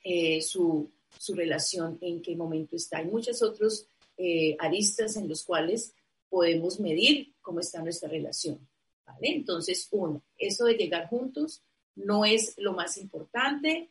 eh, 0.05 0.41
su, 0.41 0.91
relación, 1.35 1.99
en 2.01 2.23
qué 2.23 2.37
momento 2.37 2.77
está. 2.77 2.99
Hay 2.99 3.07
muchos 3.07 3.43
otros 3.43 3.89
eh, 4.17 4.57
aristas 4.59 5.17
en 5.17 5.29
los 5.29 5.45
cuales 5.45 5.95
podemos 6.29 6.81
medir 6.81 7.35
cómo 7.41 7.61
está 7.61 7.83
nuestra 7.83 8.09
relación. 8.09 8.67
¿vale? 9.05 9.29
Entonces, 9.29 9.89
uno, 9.91 10.23
eso 10.39 10.65
de 10.65 10.75
llegar 10.75 11.09
juntos 11.09 11.63
no 11.99 12.25
es 12.25 12.55
lo 12.59 12.73
más 12.73 12.97
importante. 12.97 13.91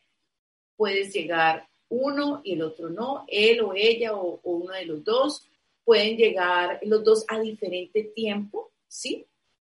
Puedes 0.76 1.12
llegar 1.12 1.68
uno 1.88 2.40
y 2.44 2.54
el 2.54 2.62
otro 2.62 2.90
no, 2.90 3.24
él 3.28 3.60
o 3.60 3.72
ella 3.74 4.14
o, 4.14 4.40
uno 4.42 4.72
de 4.72 4.86
los 4.86 5.04
dos. 5.04 5.46
Pueden 5.84 6.16
llegar 6.16 6.80
los 6.82 7.02
dos 7.02 7.24
a 7.28 7.40
diferente 7.40 8.04
tiempo, 8.14 8.72
¿sí? 8.86 9.26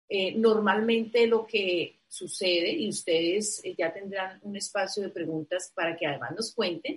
Eh, 0.09 0.35
normalmente 0.37 1.27
lo 1.27 1.47
que 1.47 1.99
sucede, 2.09 2.73
y 2.73 2.89
ustedes 2.89 3.61
eh, 3.65 3.75
ya 3.77 3.93
tendrán 3.93 4.39
un 4.43 4.57
espacio 4.57 5.03
de 5.03 5.11
preguntas 5.11 5.73
para 5.75 5.97
que 5.97 6.07
además 6.07 6.31
nos 6.35 6.55
cuenten, 6.55 6.97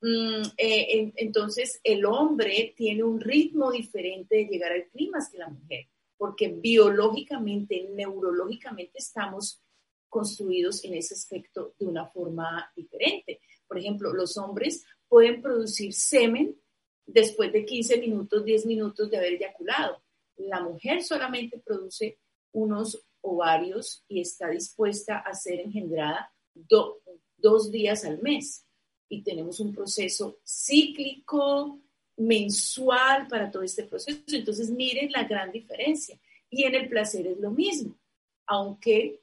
mm, 0.00 0.42
eh, 0.56 1.12
entonces 1.16 1.80
el 1.82 2.06
hombre 2.06 2.72
tiene 2.76 3.02
un 3.02 3.20
ritmo 3.20 3.72
diferente 3.72 4.36
de 4.36 4.44
llegar 4.46 4.72
al 4.72 4.86
clima 4.86 5.18
que 5.30 5.38
la 5.38 5.48
mujer, 5.48 5.88
porque 6.16 6.48
biológicamente, 6.48 7.88
neurológicamente 7.92 8.98
estamos 8.98 9.60
construidos 10.08 10.84
en 10.84 10.94
ese 10.94 11.14
aspecto 11.14 11.74
de 11.78 11.86
una 11.86 12.06
forma 12.06 12.70
diferente. 12.74 13.40
Por 13.66 13.78
ejemplo, 13.78 14.12
los 14.12 14.36
hombres 14.36 14.84
pueden 15.08 15.42
producir 15.42 15.92
semen 15.92 16.56
después 17.04 17.52
de 17.52 17.64
15 17.64 17.98
minutos, 17.98 18.44
10 18.44 18.66
minutos 18.66 19.10
de 19.10 19.16
haber 19.16 19.34
eyaculado. 19.34 20.02
La 20.36 20.60
mujer 20.60 21.02
solamente 21.02 21.58
produce 21.58 22.18
unos 22.52 23.06
ovarios 23.20 24.04
y 24.08 24.20
está 24.20 24.48
dispuesta 24.48 25.18
a 25.18 25.34
ser 25.34 25.60
engendrada 25.60 26.32
dos 26.54 27.70
días 27.70 28.04
al 28.04 28.20
mes. 28.22 28.64
Y 29.08 29.22
tenemos 29.22 29.60
un 29.60 29.74
proceso 29.74 30.38
cíclico, 30.44 31.80
mensual 32.16 33.28
para 33.28 33.50
todo 33.50 33.62
este 33.62 33.84
proceso. 33.84 34.20
Entonces, 34.28 34.70
miren 34.70 35.12
la 35.12 35.24
gran 35.24 35.52
diferencia. 35.52 36.18
Y 36.48 36.64
en 36.64 36.74
el 36.74 36.88
placer 36.88 37.26
es 37.26 37.38
lo 37.38 37.50
mismo, 37.50 37.98
aunque 38.46 39.20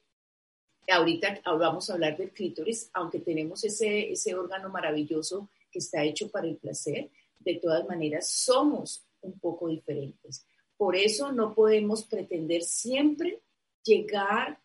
ahorita 0.88 1.40
vamos 1.44 1.88
a 1.88 1.94
hablar 1.94 2.16
del 2.16 2.30
clítoris, 2.30 2.90
aunque 2.92 3.20
tenemos 3.20 3.64
ese, 3.64 4.12
ese 4.12 4.34
órgano 4.34 4.68
maravilloso 4.68 5.48
que 5.70 5.78
está 5.78 6.02
hecho 6.02 6.30
para 6.30 6.46
el 6.46 6.56
placer, 6.56 7.10
de 7.38 7.54
todas 7.56 7.86
maneras 7.86 8.28
somos 8.30 9.04
un 9.20 9.38
poco 9.38 9.68
diferentes. 9.68 10.46
Por 10.76 10.96
eso 10.96 11.32
no 11.32 11.54
podemos 11.54 12.04
pretender 12.04 12.62
siempre 12.62 13.40
llegar 13.82 14.60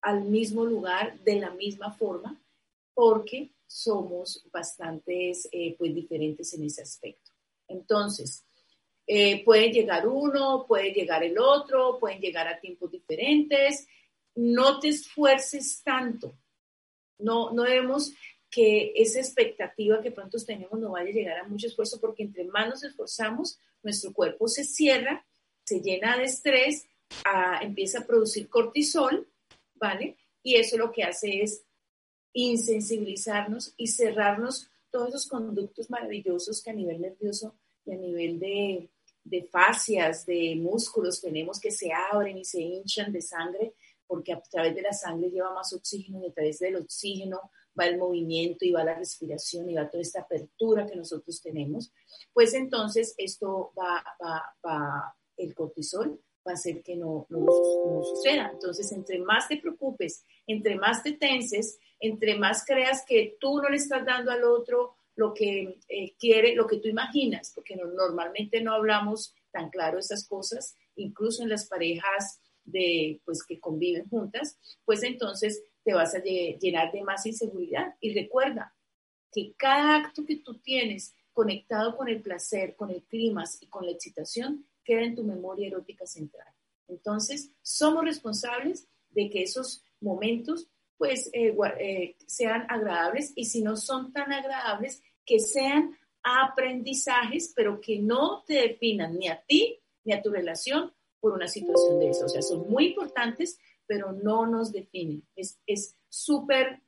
al 0.00 0.24
mismo 0.24 0.64
lugar 0.64 1.18
de 1.20 1.36
la 1.36 1.50
misma 1.50 1.92
forma, 1.92 2.40
porque 2.92 3.52
somos 3.66 4.46
bastantes 4.52 5.48
eh, 5.50 5.74
pues, 5.78 5.94
diferentes 5.94 6.52
en 6.54 6.64
ese 6.64 6.82
aspecto. 6.82 7.32
Entonces, 7.66 8.44
eh, 9.06 9.44
puede 9.44 9.70
llegar 9.70 10.06
uno, 10.06 10.64
puede 10.66 10.92
llegar 10.92 11.24
el 11.24 11.38
otro, 11.38 11.98
pueden 11.98 12.20
llegar 12.20 12.46
a 12.48 12.60
tiempos 12.60 12.90
diferentes. 12.90 13.86
No 14.34 14.80
te 14.80 14.88
esfuerces 14.88 15.82
tanto. 15.82 16.36
No, 17.18 17.52
no 17.52 17.62
debemos 17.62 18.12
que 18.50 18.92
esa 18.94 19.18
expectativa 19.18 20.00
que 20.00 20.12
pronto 20.12 20.38
tenemos 20.44 20.78
no 20.78 20.92
vaya 20.92 21.10
a 21.10 21.12
llegar 21.12 21.38
a 21.38 21.48
mucho 21.48 21.66
esfuerzo, 21.66 22.00
porque 22.00 22.22
entre 22.22 22.44
más 22.44 22.68
nos 22.68 22.84
esforzamos, 22.84 23.58
nuestro 23.82 24.12
cuerpo 24.12 24.46
se 24.46 24.64
cierra, 24.64 25.26
se 25.64 25.80
llena 25.80 26.16
de 26.16 26.24
estrés, 26.24 26.86
empieza 27.60 28.00
a 28.00 28.06
producir 28.06 28.48
cortisol, 28.48 29.28
¿vale? 29.74 30.16
Y 30.42 30.56
eso 30.56 30.76
lo 30.76 30.92
que 30.92 31.02
hace 31.02 31.42
es 31.42 31.64
insensibilizarnos 32.32 33.74
y 33.76 33.88
cerrarnos 33.88 34.70
todos 34.90 35.08
esos 35.08 35.26
conductos 35.26 35.90
maravillosos 35.90 36.62
que 36.62 36.70
a 36.70 36.74
nivel 36.74 37.00
nervioso 37.00 37.56
y 37.84 37.92
a 37.92 37.96
nivel 37.96 38.38
de, 38.38 38.88
de 39.24 39.42
fascias, 39.42 40.26
de 40.26 40.54
músculos 40.56 41.20
tenemos 41.20 41.58
que 41.58 41.70
se 41.70 41.90
abren 41.92 42.38
y 42.38 42.44
se 42.44 42.60
hinchan 42.60 43.12
de 43.12 43.20
sangre, 43.20 43.74
porque 44.06 44.32
a 44.32 44.40
través 44.40 44.74
de 44.74 44.82
la 44.82 44.92
sangre 44.92 45.30
lleva 45.30 45.54
más 45.54 45.72
oxígeno 45.72 46.20
y 46.22 46.28
a 46.28 46.32
través 46.32 46.58
del 46.58 46.76
oxígeno 46.76 47.50
va 47.78 47.86
el 47.86 47.98
movimiento 47.98 48.64
y 48.64 48.72
va 48.72 48.84
la 48.84 48.94
respiración 48.94 49.68
y 49.68 49.74
va 49.74 49.90
toda 49.90 50.02
esta 50.02 50.20
apertura 50.20 50.86
que 50.86 50.96
nosotros 50.96 51.40
tenemos, 51.40 51.92
pues 52.32 52.54
entonces 52.54 53.14
esto 53.18 53.72
va, 53.76 54.04
va, 54.22 54.42
va 54.64 55.16
el 55.36 55.54
cortisol 55.54 56.20
va 56.46 56.52
a 56.52 56.54
hacer 56.54 56.82
que 56.82 56.96
no, 56.96 57.26
no, 57.30 57.46
suceda. 58.02 58.50
Entonces, 58.52 58.92
entre 58.92 59.18
más 59.18 59.48
te 59.48 59.56
preocupes, 59.56 60.24
entre 60.46 60.76
más 60.76 61.02
te 61.02 61.12
tenses, 61.12 61.78
entre 61.98 62.36
más 62.36 62.64
creas 62.66 63.04
que 63.06 63.36
tú 63.40 63.60
no 63.60 63.68
le 63.68 63.76
estás 63.76 64.04
dando 64.04 64.30
al 64.30 64.44
otro 64.44 64.96
lo 65.16 65.32
que 65.32 65.78
eh, 65.88 66.14
quiere, 66.18 66.54
lo 66.54 66.66
que 66.66 66.78
tú 66.78 66.88
imaginas, 66.88 67.52
porque 67.54 67.76
normalmente 67.76 68.60
no 68.60 68.74
hablamos 68.74 69.34
tan 69.52 69.70
claro 69.70 69.98
esas 69.98 70.26
cosas, 70.26 70.76
incluso 70.96 71.42
en 71.42 71.48
las 71.48 71.66
parejas 71.66 72.40
de, 72.64 73.20
pues, 73.24 73.44
que 73.44 73.60
conviven 73.60 74.08
juntas, 74.08 74.58
pues 74.84 75.02
entonces 75.02 75.62
te 75.82 75.94
vas 75.94 76.14
a 76.14 76.22
llenar 76.22 76.92
de 76.92 77.02
más 77.02 77.26
inseguridad. 77.26 77.94
Y 78.00 78.14
recuerda 78.14 78.74
que 79.32 79.54
cada 79.56 79.96
acto 79.96 80.24
que 80.24 80.36
tú 80.36 80.58
tienes 80.58 81.14
conectado 81.32 81.96
con 81.96 82.08
el 82.08 82.22
placer, 82.22 82.76
con 82.76 82.90
el 82.90 83.02
clima 83.02 83.44
y 83.60 83.66
con 83.66 83.84
la 83.84 83.92
excitación, 83.92 84.66
queda 84.84 85.02
en 85.02 85.14
tu 85.14 85.24
memoria 85.24 85.66
erótica 85.66 86.06
central. 86.06 86.46
Entonces, 86.88 87.50
somos 87.62 88.04
responsables 88.04 88.88
de 89.10 89.30
que 89.30 89.42
esos 89.42 89.82
momentos 90.00 90.68
pues 90.96 91.28
eh, 91.32 91.54
eh, 91.80 92.16
sean 92.26 92.66
agradables 92.68 93.32
y 93.34 93.46
si 93.46 93.62
no 93.62 93.76
son 93.76 94.12
tan 94.12 94.32
agradables, 94.32 95.02
que 95.26 95.40
sean 95.40 95.98
aprendizajes, 96.22 97.52
pero 97.54 97.80
que 97.80 97.98
no 97.98 98.44
te 98.46 98.54
definan 98.54 99.18
ni 99.18 99.28
a 99.28 99.42
ti 99.42 99.80
ni 100.04 100.12
a 100.12 100.22
tu 100.22 100.30
relación 100.30 100.93
por 101.24 101.32
una 101.32 101.48
situación 101.48 101.98
de 102.00 102.10
eso. 102.10 102.26
O 102.26 102.28
sea, 102.28 102.42
son 102.42 102.68
muy 102.68 102.88
importantes, 102.88 103.58
pero 103.86 104.12
no 104.12 104.44
nos 104.46 104.72
definen. 104.72 105.26
Es 105.34 105.96
súper 106.06 106.82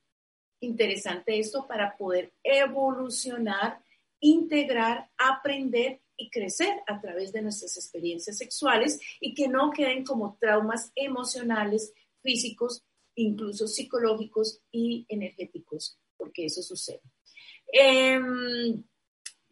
interesante 0.61 1.39
esto 1.39 1.67
para 1.67 1.97
poder 1.97 2.35
evolucionar, 2.43 3.83
integrar, 4.21 5.11
aprender 5.17 6.03
y 6.19 6.29
crecer 6.29 6.83
a 6.87 7.01
través 7.01 7.33
de 7.33 7.41
nuestras 7.41 7.79
experiencias 7.79 8.37
sexuales 8.37 9.01
y 9.21 9.33
que 9.33 9.49
no 9.49 9.71
queden 9.71 10.05
como 10.05 10.37
traumas 10.39 10.93
emocionales, 10.95 11.95
físicos, 12.21 12.85
incluso 13.15 13.67
psicológicos 13.67 14.61
y 14.71 15.07
energéticos, 15.09 15.99
porque 16.19 16.45
eso 16.45 16.61
sucede. 16.61 17.01
Em, 17.73 18.85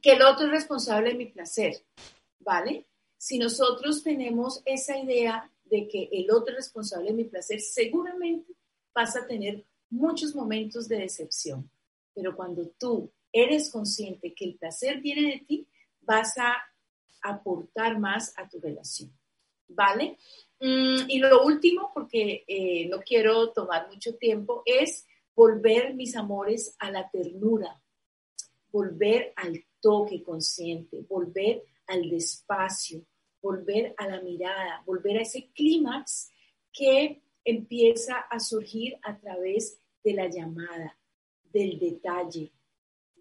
que 0.02 0.12
el 0.12 0.20
otro 0.20 0.44
es 0.44 0.52
responsable 0.52 1.08
de 1.08 1.16
mi 1.16 1.26
placer, 1.28 1.74
¿vale? 2.40 2.84
Si 3.24 3.38
nosotros 3.38 4.02
tenemos 4.02 4.60
esa 4.66 4.98
idea 4.98 5.50
de 5.64 5.88
que 5.88 6.10
el 6.12 6.30
otro 6.30 6.50
es 6.52 6.56
responsable 6.56 7.06
de 7.06 7.16
mi 7.16 7.24
placer, 7.24 7.58
seguramente 7.58 8.52
vas 8.94 9.16
a 9.16 9.26
tener 9.26 9.64
muchos 9.88 10.34
momentos 10.34 10.88
de 10.88 10.98
decepción. 10.98 11.70
Pero 12.12 12.37
cuando 12.37 12.68
tú 12.78 13.10
eres 13.32 13.70
consciente 13.70 14.34
que 14.34 14.44
el 14.44 14.56
placer 14.56 15.00
viene 15.00 15.22
de 15.22 15.38
ti, 15.38 15.66
vas 16.02 16.37
a 16.37 16.54
aportar 17.22 17.98
más 17.98 18.34
a 18.37 18.46
tu 18.46 18.60
relación. 18.60 19.10
¿Vale? 19.68 20.18
Mm, 20.60 21.08
y 21.08 21.18
lo 21.18 21.46
último, 21.46 21.92
porque 21.94 22.44
eh, 22.46 22.87
no 22.90 23.00
quiero 23.00 23.52
tomar 23.52 23.88
mucho 23.88 24.16
tiempo, 24.16 24.62
es 24.66 25.06
volver, 25.34 25.94
mis 25.94 26.14
amores, 26.14 26.76
a 26.78 26.90
la 26.90 27.08
ternura, 27.08 27.80
volver 28.70 29.32
al 29.37 29.64
toque 29.80 30.22
consciente, 30.22 31.06
volver 31.08 31.62
al 31.87 32.10
despacio, 32.10 33.02
volver 33.44 33.94
a 33.98 34.09
la 34.09 34.22
mirada, 34.22 34.83
volver 34.87 35.18
a 35.18 35.20
ese 35.20 35.50
clímax 35.52 36.33
que 36.72 37.22
empieza 37.44 38.20
a 38.20 38.40
surgir 38.40 38.98
a 39.02 39.18
través 39.18 39.78
de 40.02 40.14
la 40.14 40.30
llamada, 40.30 40.98
del 41.52 41.78
detalle, 41.78 42.52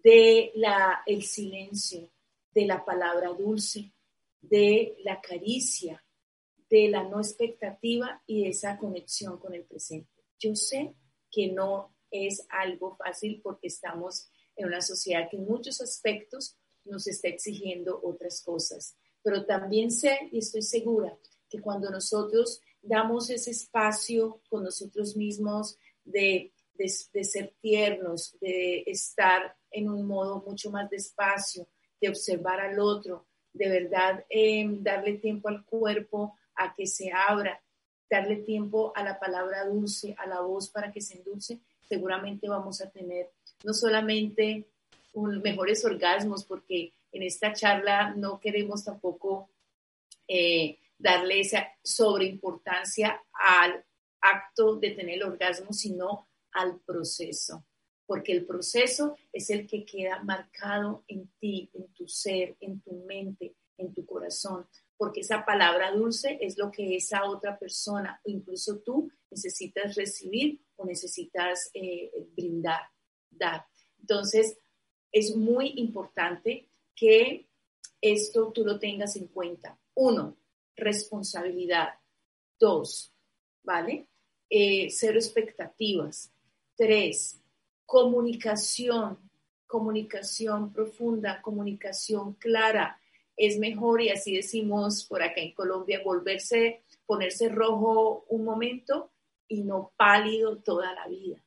de 0.02 0.50
la, 0.54 1.02
el 1.04 1.22
silencio, 1.22 2.10
de 2.54 2.64
la 2.64 2.82
palabra 2.82 3.34
dulce, 3.34 3.92
de 4.40 4.96
la 5.04 5.20
caricia, 5.20 6.02
de 6.70 6.88
la 6.88 7.02
no 7.04 7.18
expectativa 7.18 8.22
y 8.26 8.44
de 8.44 8.48
esa 8.48 8.78
conexión 8.78 9.38
con 9.38 9.54
el 9.54 9.64
presente. 9.64 10.24
Yo 10.38 10.56
sé 10.56 10.94
que 11.30 11.48
no 11.48 11.94
es 12.10 12.46
algo 12.48 12.96
fácil 12.96 13.42
porque 13.42 13.66
estamos 13.66 14.30
en 14.56 14.68
una 14.68 14.80
sociedad 14.80 15.28
que 15.30 15.36
en 15.36 15.44
muchos 15.44 15.82
aspectos 15.82 16.56
nos 16.84 17.06
está 17.08 17.28
exigiendo 17.28 18.00
otras 18.02 18.42
cosas, 18.42 18.96
pero 19.24 19.44
también 19.46 19.90
sé 19.90 20.28
y 20.30 20.38
estoy 20.38 20.62
segura 20.62 21.16
que 21.48 21.60
cuando 21.60 21.90
nosotros 21.90 22.60
damos 22.82 23.30
ese 23.30 23.50
espacio 23.50 24.42
con 24.50 24.62
nosotros 24.62 25.16
mismos 25.16 25.78
de, 26.04 26.52
de, 26.74 27.24
ser 27.24 27.54
tiernos, 27.60 28.36
de 28.40 28.84
estar 28.86 29.56
en 29.70 29.88
un 29.88 30.06
modo 30.06 30.44
mucho 30.46 30.70
más 30.70 30.90
despacio, 30.90 31.66
de 32.00 32.10
observar 32.10 32.60
al 32.60 32.78
otro, 32.78 33.26
de 33.52 33.68
verdad 33.68 34.24
em, 34.28 34.82
darle 34.82 35.14
tiempo 35.14 35.48
al 35.48 35.64
cuerpo 35.64 36.36
a 36.54 36.74
que 36.74 36.86
se 36.86 37.10
abra, 37.10 37.62
darle 38.10 38.36
tiempo 38.36 38.92
a 38.94 39.02
la 39.02 39.18
palabra 39.18 39.64
dulce, 39.64 40.14
a 40.18 40.26
la 40.26 40.42
voz 40.42 40.68
para 40.68 40.92
que 40.92 41.00
se 41.00 41.16
endulce, 41.16 41.60
seguramente 41.88 42.48
vamos 42.48 42.82
a 42.82 42.90
tener 42.90 43.30
no 43.64 43.72
solamente 43.72 44.68
mejores 45.14 45.84
orgasmos, 45.84 46.44
porque 46.44 46.92
en 47.14 47.22
esta 47.22 47.52
charla 47.52 48.14
no 48.14 48.38
queremos 48.38 48.84
tampoco 48.84 49.50
eh, 50.28 50.78
darle 50.98 51.40
esa 51.40 51.66
sobreimportancia 51.82 53.22
al 53.32 53.84
acto 54.20 54.76
de 54.76 54.90
tener 54.90 55.16
el 55.16 55.24
orgasmo, 55.24 55.72
sino 55.72 56.28
al 56.52 56.80
proceso 56.80 57.64
porque 58.06 58.32
el 58.32 58.46
proceso 58.46 59.16
es 59.32 59.50
el 59.50 59.66
que 59.66 59.84
queda 59.84 60.22
marcado 60.22 61.04
en 61.08 61.30
ti, 61.38 61.70
en 61.72 61.92
tu 61.94 62.06
ser, 62.06 62.56
en 62.60 62.80
tu 62.80 62.92
mente, 63.04 63.56
en 63.76 63.92
tu 63.94 64.04
corazón, 64.04 64.66
porque 64.96 65.20
esa 65.20 65.44
palabra 65.44 65.90
dulce 65.90 66.38
es 66.40 66.58
lo 66.58 66.70
que 66.70 66.96
esa 66.96 67.24
otra 67.24 67.58
persona 67.58 68.20
o 68.24 68.30
incluso 68.30 68.78
tú 68.80 69.10
necesitas 69.30 69.94
recibir 69.96 70.60
o 70.76 70.84
necesitas 70.84 71.70
eh, 71.74 72.10
brindar, 72.36 72.82
dar. 73.30 73.66
Entonces, 73.98 74.58
es 75.10 75.34
muy 75.34 75.72
importante 75.76 76.68
que 76.94 77.46
esto 78.00 78.52
tú 78.52 78.64
lo 78.64 78.78
tengas 78.78 79.16
en 79.16 79.28
cuenta. 79.28 79.78
Uno, 79.94 80.36
responsabilidad. 80.76 81.94
Dos, 82.58 83.12
¿vale? 83.62 84.08
Eh, 84.50 84.88
cero 84.90 85.18
expectativas. 85.18 86.32
Tres, 86.76 87.40
comunicación, 87.86 89.30
comunicación 89.66 90.72
profunda, 90.72 91.40
comunicación 91.42 92.34
clara. 92.34 93.00
Es 93.36 93.58
mejor, 93.58 94.02
y 94.02 94.10
así 94.10 94.36
decimos 94.36 95.04
por 95.04 95.22
acá 95.22 95.40
en 95.40 95.54
Colombia, 95.54 96.02
volverse, 96.04 96.84
ponerse 97.06 97.48
rojo 97.48 98.24
un 98.28 98.44
momento 98.44 99.10
y 99.48 99.62
no 99.62 99.92
pálido 99.96 100.58
toda 100.58 100.92
la 100.94 101.08
vida. 101.08 101.42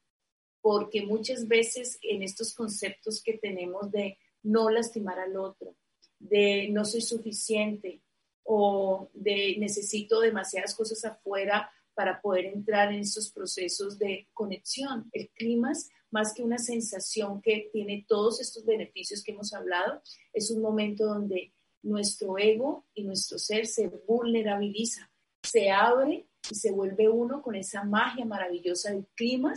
Porque 0.62 1.06
muchas 1.06 1.48
veces 1.48 1.98
en 2.02 2.24
estos 2.24 2.54
conceptos 2.54 3.22
que 3.24 3.38
tenemos 3.38 3.92
de 3.92 4.18
no 4.43 4.69
lastimar 4.69 5.19
al 5.19 5.38
otro, 5.38 5.76
de 6.19 6.69
no 6.69 6.86
soy 6.86 7.02
suficiente 7.02 8.02
o 8.43 9.10
de 9.13 9.56
necesito 9.60 10.19
demasiadas 10.19 10.73
cosas 10.73 11.04
afuera 11.06 11.69
para 11.93 12.21
poder 12.21 12.45
entrar 12.45 12.93
en 12.93 13.00
estos 13.00 13.32
procesos 13.32 13.97
de 13.97 14.28
conexión. 14.34 15.10
El 15.12 15.30
clima, 15.30 15.73
más 16.12 16.34
que 16.34 16.43
una 16.43 16.60
sensación 16.60 17.41
que 17.41 17.69
tiene 17.73 18.06
todos 18.08 18.39
estos 18.39 18.65
beneficios 18.65 19.23
que 19.23 19.32
hemos 19.32 19.54
hablado, 19.54 20.02
es 20.32 20.52
un 20.52 20.62
momento 20.62 21.06
donde 21.06 21.54
nuestro 21.82 22.38
ego 22.38 22.86
y 22.93 23.04
nuestro 23.04 23.39
ser 23.39 23.65
se 23.65 23.88
vulnerabiliza, 24.08 25.10
se 25.41 25.71
abre 25.71 26.28
y 26.52 26.56
se 26.56 26.71
vuelve 26.71 27.10
uno 27.10 27.41
con 27.41 27.56
esa 27.56 27.84
magia 27.84 28.26
maravillosa 28.26 28.91
del 28.91 29.08
clima 29.15 29.54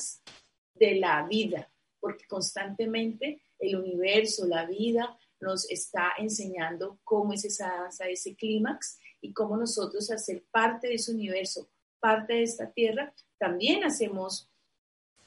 de 0.75 0.95
la 0.95 1.27
vida, 1.29 1.71
porque 2.01 2.25
constantemente 2.27 3.43
el 3.61 3.77
universo, 3.77 4.47
la 4.47 4.67
vida, 4.67 5.19
nos 5.41 5.71
está 5.71 6.13
enseñando 6.19 6.99
cómo 7.05 7.33
es 7.33 7.45
esa 7.45 7.69
danza, 7.69 8.09
ese 8.09 8.35
clímax 8.35 8.99
y 9.21 9.33
cómo 9.33 9.57
nosotros 9.57 10.11
hacer 10.11 10.45
parte 10.51 10.89
de 10.89 10.95
ese 10.95 11.13
universo, 11.13 11.71
parte 11.99 12.35
de 12.35 12.43
esta 12.43 12.71
tierra, 12.71 13.15
también 13.39 13.85
hacemos, 13.85 14.51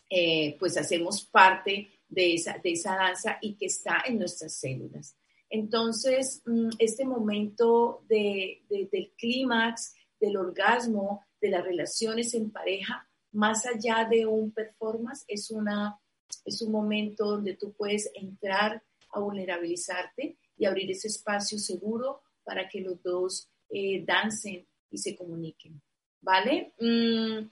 eh, 0.10 0.56
pues 0.60 0.78
hacemos 0.78 1.26
parte 1.26 1.90
de 2.08 2.36
esa, 2.36 2.58
de 2.64 2.74
esa 2.74 2.96
danza 2.96 3.38
y 3.42 3.56
que 3.56 3.66
está 3.66 4.04
en 4.06 4.20
nuestras 4.20 4.54
células. 4.54 5.18
Entonces, 5.50 6.42
mm, 6.46 6.70
este 6.80 7.06
momento 7.06 8.04
de, 8.08 8.64
del 8.70 9.14
clímax, 9.18 9.96
del 10.20 10.38
orgasmo, 10.38 11.26
de 11.40 11.50
las 11.50 11.64
relaciones 11.64 12.34
en 12.34 12.52
pareja, 12.52 13.08
más 13.32 13.66
allá 13.66 14.08
de 14.10 14.26
un 14.26 14.52
performance, 14.52 15.26
es, 15.28 15.52
una, 15.52 16.00
es 16.46 16.62
un 16.62 16.72
momento 16.72 17.26
donde 17.26 17.56
tú 17.56 17.74
puedes 17.74 18.12
entrar 18.14 18.84
a 19.12 19.20
vulnerabilizarte 19.20 20.38
y 20.58 20.66
abrir 20.66 20.90
ese 20.92 21.08
espacio 21.08 21.58
seguro 21.60 22.22
para 22.44 22.68
que 22.68 22.82
los 22.82 23.02
dos 23.02 23.50
eh, 23.70 24.04
dancen 24.06 24.68
y 24.90 24.98
se 24.98 25.16
comuniquen. 25.16 25.82
¿Vale? 26.22 26.74
Mm, 26.80 27.50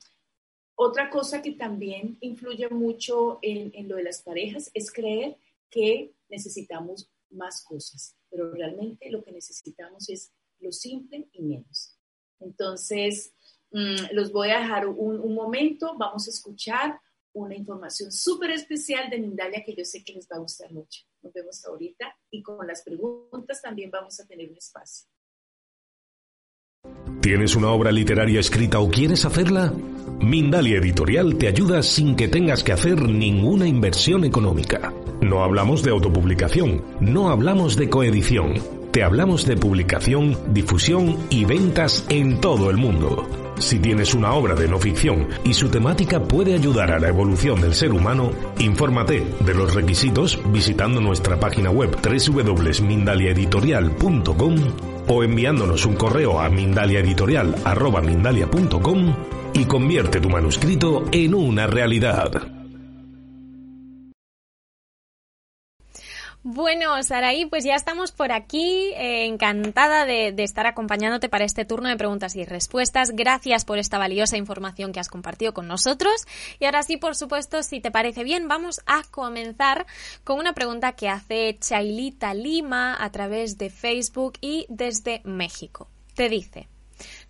otra 0.84 1.10
cosa 1.10 1.42
que 1.42 1.52
también 1.52 2.18
influye 2.22 2.68
mucho 2.70 3.40
en, 3.42 3.88
lo 3.88 3.98
de 3.98 4.04
las 4.04 4.24
parejas 4.24 4.72
es 4.74 4.92
creer 4.92 5.38
que 5.70 6.14
necesitamos 6.30 7.10
más 7.30 7.64
cosas, 7.64 8.16
pero 8.30 8.52
realmente 8.52 9.12
lo 9.12 9.24
que 9.24 9.32
necesitamos 9.32 10.10
es 10.10 10.32
lo 10.60 10.72
simple 10.72 11.28
y 11.34 11.44
menos. 11.44 11.98
Entonces, 12.40 13.34
mm, 13.72 14.14
los 14.14 14.32
voy 14.32 14.50
a 14.50 14.60
dejar 14.60 14.88
un, 14.88 15.34
momento, 15.34 15.96
vamos 15.98 16.28
a 16.28 16.32
escuchar 16.32 17.00
una 17.34 17.56
información 17.56 18.12
súper 18.12 18.52
especial 18.52 19.10
de 19.10 19.20
Mindalia 19.20 19.64
que 19.66 19.76
yo 19.76 19.86
sé 19.86 20.04
que 20.04 20.14
les 20.14 20.28
va 20.28 20.38
a 20.38 20.40
gustar 20.40 20.72
mucho. 20.72 21.02
Nos 21.22 21.34
vemos 21.34 21.64
ahorita 21.66 22.16
y 22.30 22.42
con 22.42 22.66
las 22.68 22.84
preguntas 22.84 23.62
también 23.62 23.90
vamos 23.92 24.20
a 24.20 24.28
tener 24.28 24.50
un 24.50 24.58
espacio. 24.58 25.08
¿Tienes 27.22 27.56
una 27.56 27.70
obra 27.70 27.92
literaria 27.92 28.40
escrita 28.40 28.80
o 28.80 28.90
quieres 28.90 29.26
hacerla? 29.26 29.72
Mindalia 30.20 30.80
Editorial 30.80 31.38
te 31.38 31.48
ayuda 31.48 31.84
sin 31.84 32.16
que 32.16 32.28
tengas 32.28 32.64
que 32.64 32.72
hacer 32.72 33.00
ninguna 33.02 33.68
inversión 33.68 34.26
económica. 34.26 34.92
No 35.22 35.44
hablamos 35.44 35.84
de 35.84 35.92
autopublicación, 35.92 36.84
no 37.00 37.30
hablamos 37.30 37.78
de 37.78 37.90
coedición, 37.90 38.56
te 38.92 39.04
hablamos 39.04 39.46
de 39.46 39.56
publicación, 39.56 40.36
difusión 40.54 41.16
y 41.30 41.46
ventas 41.46 42.06
en 42.10 42.42
todo 42.42 42.70
el 42.70 42.76
mundo. 42.78 43.26
Si 43.58 43.80
tienes 43.80 44.14
una 44.14 44.34
obra 44.34 44.54
de 44.56 44.68
no 44.68 44.78
ficción 44.80 45.30
y 45.44 45.54
su 45.54 45.70
temática 45.70 46.22
puede 46.22 46.56
ayudar 46.56 46.92
a 46.92 47.00
la 47.00 47.08
evolución 47.10 47.62
del 47.62 47.74
ser 47.74 47.94
humano, 47.94 48.32
infórmate 48.60 49.26
de 49.46 49.54
los 49.54 49.74
requisitos 49.76 50.38
visitando 50.52 51.00
nuestra 51.00 51.40
página 51.40 51.70
web 51.70 51.96
www.mindaliaeditorial.com 52.02 54.56
o 55.08 55.24
enviándonos 55.24 55.86
un 55.86 55.96
correo 55.96 56.42
a 56.42 56.50
mindaliaeditorial.com 56.50 59.16
y 59.54 59.66
convierte 59.66 60.20
tu 60.20 60.30
manuscrito 60.30 61.04
en 61.12 61.36
una 61.36 61.68
realidad. 61.68 62.61
Bueno, 66.44 67.04
Saraí, 67.04 67.46
pues 67.46 67.64
ya 67.64 67.76
estamos 67.76 68.12
por 68.12 68.32
aquí. 68.32 68.92
Eh, 68.96 69.26
encantada 69.26 70.06
de, 70.06 70.34
estar 70.40 70.66
acompañándote 70.66 71.30
para 71.30 71.46
este 71.46 71.66
turno 71.66 71.88
de 71.88 71.98
preguntas 71.98 72.36
y 72.36 72.46
respuestas. 72.46 73.12
Gracias 73.12 73.64
por 73.64 73.78
esta 73.78 74.00
valiosa 74.00 74.38
información 74.38 74.92
que 74.92 75.00
has 75.00 75.08
compartido 75.08 75.54
con 75.54 75.68
nosotros. 75.68 76.26
Y 76.60 76.66
ahora 76.66 76.82
sí, 76.82 76.98
por 76.98 77.16
supuesto, 77.16 77.62
si 77.62 77.80
te 77.80 77.92
parece 77.92 78.24
bien, 78.24 78.48
vamos 78.48 78.82
a 78.88 79.04
comenzar 79.12 79.86
con 80.24 80.40
una 80.40 80.54
pregunta 80.54 80.94
que 80.94 81.10
hace 81.10 81.60
Chailita 81.60 82.34
Lima 82.34 82.98
a 83.00 83.12
través 83.12 83.60
de 83.60 83.70
Facebook 83.70 84.34
y 84.42 84.66
desde 84.68 85.22
México. 85.24 85.90
Te 86.16 86.28
dice, 86.28 86.68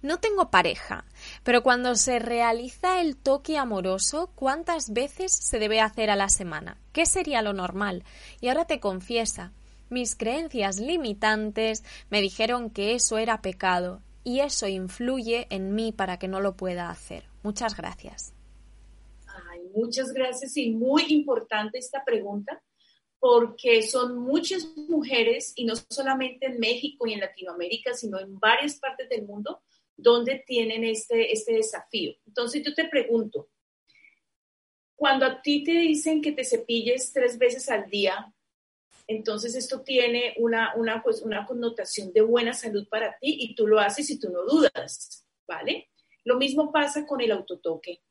no 0.01 0.19
tengo 0.19 0.49
pareja, 0.49 1.05
pero 1.43 1.63
cuando 1.63 1.95
se 1.95 2.19
realiza 2.19 3.01
el 3.01 3.15
toque 3.15 3.57
amoroso, 3.57 4.31
¿cuántas 4.35 4.93
veces 4.93 5.31
se 5.31 5.59
debe 5.59 5.79
hacer 5.79 6.09
a 6.09 6.15
la 6.15 6.29
semana? 6.29 6.77
¿Qué 6.91 7.05
sería 7.05 7.41
lo 7.41 7.53
normal? 7.53 8.03
Y 8.39 8.47
ahora 8.47 8.65
te 8.65 8.79
confiesa, 8.79 9.51
mis 9.89 10.15
creencias 10.15 10.79
limitantes 10.79 11.83
me 12.09 12.21
dijeron 12.21 12.69
que 12.69 12.93
eso 12.95 13.17
era 13.17 13.41
pecado 13.41 14.01
y 14.23 14.39
eso 14.39 14.67
influye 14.67 15.47
en 15.49 15.75
mí 15.75 15.91
para 15.91 16.17
que 16.17 16.27
no 16.27 16.39
lo 16.39 16.55
pueda 16.55 16.89
hacer. 16.89 17.25
Muchas 17.43 17.75
gracias. 17.75 18.33
Ay, 19.49 19.61
muchas 19.75 20.13
gracias 20.13 20.55
y 20.57 20.71
muy 20.71 21.05
importante 21.09 21.77
esta 21.77 22.03
pregunta 22.05 22.61
porque 23.19 23.83
son 23.83 24.17
muchas 24.17 24.65
mujeres 24.89 25.53
y 25.55 25.65
no 25.65 25.73
solamente 25.75 26.47
en 26.47 26.59
México 26.59 27.05
y 27.05 27.13
en 27.13 27.19
Latinoamérica, 27.19 27.93
sino 27.93 28.19
en 28.19 28.39
varias 28.39 28.79
partes 28.79 29.07
del 29.09 29.27
mundo 29.27 29.61
donde 30.01 30.43
tienen 30.45 30.83
este, 30.83 31.31
este 31.31 31.53
desafío. 31.53 32.15
Entonces 32.25 32.63
yo 32.63 32.73
te 32.73 32.87
pregunto, 32.87 33.49
cuando 34.95 35.25
a 35.25 35.41
ti 35.41 35.63
te 35.63 35.71
dicen 35.71 36.21
que 36.21 36.31
te 36.31 36.43
cepilles 36.43 37.11
tres 37.13 37.37
veces 37.37 37.69
al 37.69 37.89
día, 37.89 38.33
entonces 39.07 39.55
esto 39.55 39.81
tiene 39.81 40.35
una, 40.37 40.73
una, 40.75 41.01
pues, 41.03 41.21
una 41.21 41.45
connotación 41.45 42.13
de 42.13 42.21
buena 42.21 42.53
salud 42.53 42.87
para 42.87 43.17
ti 43.19 43.37
y 43.39 43.55
tú 43.55 43.67
lo 43.67 43.79
haces 43.79 44.09
y 44.09 44.19
tú 44.19 44.29
no 44.29 44.43
dudas, 44.43 45.27
¿vale? 45.47 45.89
Lo 46.23 46.37
mismo 46.37 46.71
pasa 46.71 47.05
con 47.05 47.19
el 47.21 47.31
autotoque. 47.31 48.01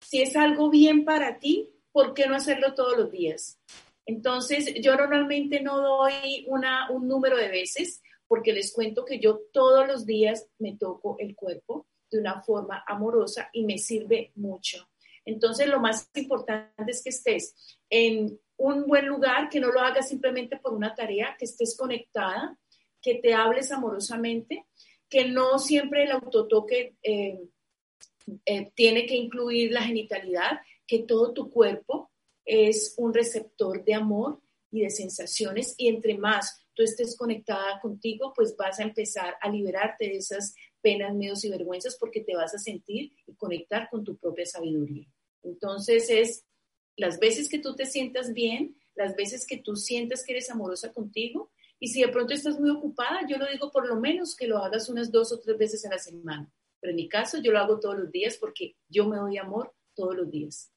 Si 0.00 0.20
es 0.20 0.36
algo 0.36 0.70
bien 0.70 1.04
para 1.04 1.38
ti, 1.38 1.70
¿por 1.92 2.14
qué 2.14 2.26
no 2.26 2.36
hacerlo 2.36 2.74
todos 2.74 2.96
los 2.96 3.10
días? 3.10 3.58
Entonces, 4.06 4.74
yo 4.80 4.96
normalmente 4.96 5.60
no 5.60 5.80
doy 5.80 6.44
una, 6.46 6.90
un 6.90 7.08
número 7.08 7.36
de 7.36 7.48
veces, 7.48 8.02
porque 8.28 8.52
les 8.52 8.72
cuento 8.72 9.04
que 9.04 9.18
yo 9.18 9.40
todos 9.52 9.86
los 9.86 10.06
días 10.06 10.46
me 10.58 10.76
toco 10.76 11.16
el 11.18 11.34
cuerpo 11.34 11.86
de 12.10 12.20
una 12.20 12.40
forma 12.42 12.84
amorosa 12.86 13.48
y 13.52 13.64
me 13.64 13.78
sirve 13.78 14.32
mucho. 14.36 14.88
Entonces, 15.24 15.66
lo 15.66 15.80
más 15.80 16.08
importante 16.14 16.92
es 16.92 17.02
que 17.02 17.10
estés 17.10 17.78
en 17.90 18.38
un 18.56 18.86
buen 18.86 19.06
lugar, 19.06 19.48
que 19.48 19.60
no 19.60 19.70
lo 19.70 19.80
hagas 19.80 20.08
simplemente 20.08 20.56
por 20.58 20.72
una 20.72 20.94
tarea, 20.94 21.36
que 21.38 21.44
estés 21.44 21.76
conectada, 21.76 22.58
que 23.00 23.16
te 23.16 23.34
hables 23.34 23.70
amorosamente, 23.72 24.66
que 25.08 25.26
no 25.26 25.58
siempre 25.58 26.04
el 26.04 26.12
autotoque 26.12 26.96
eh, 27.02 27.40
eh, 28.44 28.70
tiene 28.74 29.06
que 29.06 29.14
incluir 29.14 29.72
la 29.72 29.82
genitalidad, 29.82 30.60
que 30.86 31.00
todo 31.00 31.32
tu 31.32 31.50
cuerpo 31.50 32.10
es 32.44 32.94
un 32.96 33.14
receptor 33.14 33.84
de 33.84 33.94
amor 33.94 34.40
y 34.70 34.80
de 34.80 34.90
sensaciones 34.90 35.74
y 35.78 35.88
entre 35.88 36.16
más 36.16 36.66
tú 36.78 36.84
estés 36.84 37.16
conectada 37.16 37.80
contigo, 37.80 38.32
pues 38.36 38.54
vas 38.56 38.78
a 38.78 38.84
empezar 38.84 39.34
a 39.40 39.50
liberarte 39.50 40.04
de 40.04 40.18
esas 40.18 40.54
penas, 40.80 41.12
miedos 41.12 41.44
y 41.44 41.50
vergüenzas 41.50 41.96
porque 41.98 42.20
te 42.20 42.36
vas 42.36 42.54
a 42.54 42.58
sentir 42.58 43.12
y 43.26 43.34
conectar 43.34 43.88
con 43.90 44.04
tu 44.04 44.16
propia 44.16 44.46
sabiduría. 44.46 45.08
Entonces 45.42 46.08
es 46.08 46.46
las 46.94 47.18
veces 47.18 47.48
que 47.48 47.58
tú 47.58 47.74
te 47.74 47.84
sientas 47.84 48.32
bien, 48.32 48.76
las 48.94 49.16
veces 49.16 49.44
que 49.44 49.58
tú 49.58 49.74
sientas 49.74 50.24
que 50.24 50.34
eres 50.34 50.50
amorosa 50.50 50.92
contigo 50.92 51.50
Y 51.80 51.88
si 51.88 52.00
de 52.00 52.08
pronto 52.08 52.32
estás 52.32 52.60
muy 52.60 52.70
ocupada, 52.70 53.26
yo 53.28 53.38
lo 53.38 53.46
digo 53.50 53.72
por 53.72 53.88
lo 53.88 53.96
menos 53.96 54.36
que 54.36 54.46
lo 54.46 54.58
hagas 54.58 54.88
unas 54.88 55.10
dos 55.10 55.32
o 55.32 55.40
tres 55.40 55.58
veces 55.58 55.84
a 55.84 55.90
la 55.90 55.98
semana. 55.98 56.48
Pero 56.80 56.92
en 56.92 56.96
mi 56.96 57.08
caso, 57.08 57.38
yo 57.42 57.50
lo 57.50 57.58
hago 57.58 57.80
todos 57.80 57.98
los 57.98 58.12
días 58.12 58.36
porque 58.36 58.76
yo 58.88 59.08
me 59.08 59.16
doy 59.16 59.36
amor 59.36 59.74
todos 59.94 60.16
los 60.16 60.30
días. 60.30 60.72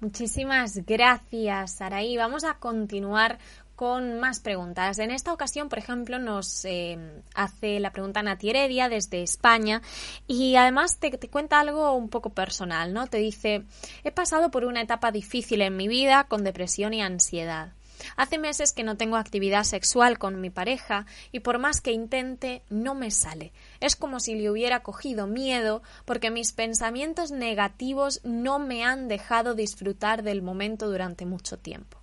Muchísimas 0.00 0.86
gracias, 0.86 1.72
Saraí. 1.72 2.16
Vamos 2.16 2.44
a 2.44 2.58
continuar 2.58 3.38
con 3.80 4.20
más 4.20 4.40
preguntas. 4.40 4.98
En 4.98 5.10
esta 5.10 5.32
ocasión, 5.32 5.70
por 5.70 5.78
ejemplo, 5.78 6.18
nos 6.18 6.66
eh, 6.66 6.98
hace 7.34 7.80
la 7.80 7.92
pregunta 7.92 8.22
Nati 8.22 8.50
Heredia 8.50 8.90
desde 8.90 9.22
España 9.22 9.80
y 10.26 10.56
además 10.56 10.98
te, 10.98 11.10
te, 11.12 11.30
cuenta 11.30 11.60
algo 11.60 11.94
un 11.94 12.10
poco 12.10 12.28
personal, 12.28 12.92
¿no? 12.92 13.06
Te 13.06 13.16
dice, 13.16 13.64
he 14.04 14.10
pasado 14.12 14.50
por 14.50 14.66
una 14.66 14.82
etapa 14.82 15.12
difícil 15.12 15.62
en 15.62 15.78
mi 15.78 15.88
vida 15.88 16.24
con 16.24 16.44
depresión 16.44 16.92
y 16.92 17.00
ansiedad. 17.00 17.72
Hace 18.18 18.36
meses 18.36 18.74
que 18.74 18.82
no 18.82 18.98
tengo 18.98 19.16
actividad 19.16 19.64
sexual 19.64 20.18
con 20.18 20.42
mi 20.42 20.50
pareja 20.50 21.06
y 21.32 21.40
por 21.40 21.58
más 21.58 21.80
que 21.80 21.92
intente 21.92 22.60
no 22.68 22.94
me 22.94 23.10
sale. 23.10 23.50
Es 23.80 23.96
como 23.96 24.20
si 24.20 24.34
le 24.34 24.50
hubiera 24.50 24.82
cogido 24.82 25.26
miedo 25.26 25.80
porque 26.04 26.30
mis 26.30 26.52
pensamientos 26.52 27.30
negativos 27.30 28.20
no 28.24 28.58
me 28.58 28.84
han 28.84 29.08
dejado 29.08 29.54
disfrutar 29.54 30.22
del 30.22 30.42
momento 30.42 30.90
durante 30.90 31.24
mucho 31.24 31.58
tiempo. 31.58 31.99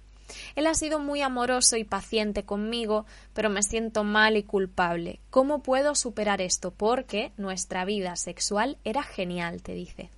Él 0.56 0.68
ha 0.68 0.74
sido 0.74 1.00
muy 1.00 1.22
amoroso 1.22 1.78
y 1.78 1.84
paciente 1.84 2.44
conmigo, 2.44 3.06
pero 3.34 3.50
me 3.50 3.64
siento 3.64 4.04
mal 4.04 4.38
y 4.38 4.44
culpable. 4.44 5.20
¿Cómo 5.30 5.64
puedo 5.64 5.96
superar 5.96 6.42
esto? 6.42 6.72
Porque 6.72 7.32
nuestra 7.38 7.86
vida 7.86 8.16
sexual 8.16 8.78
era 8.84 9.04
genial, 9.04 9.62
te 9.62 9.74
dice. 9.74 10.10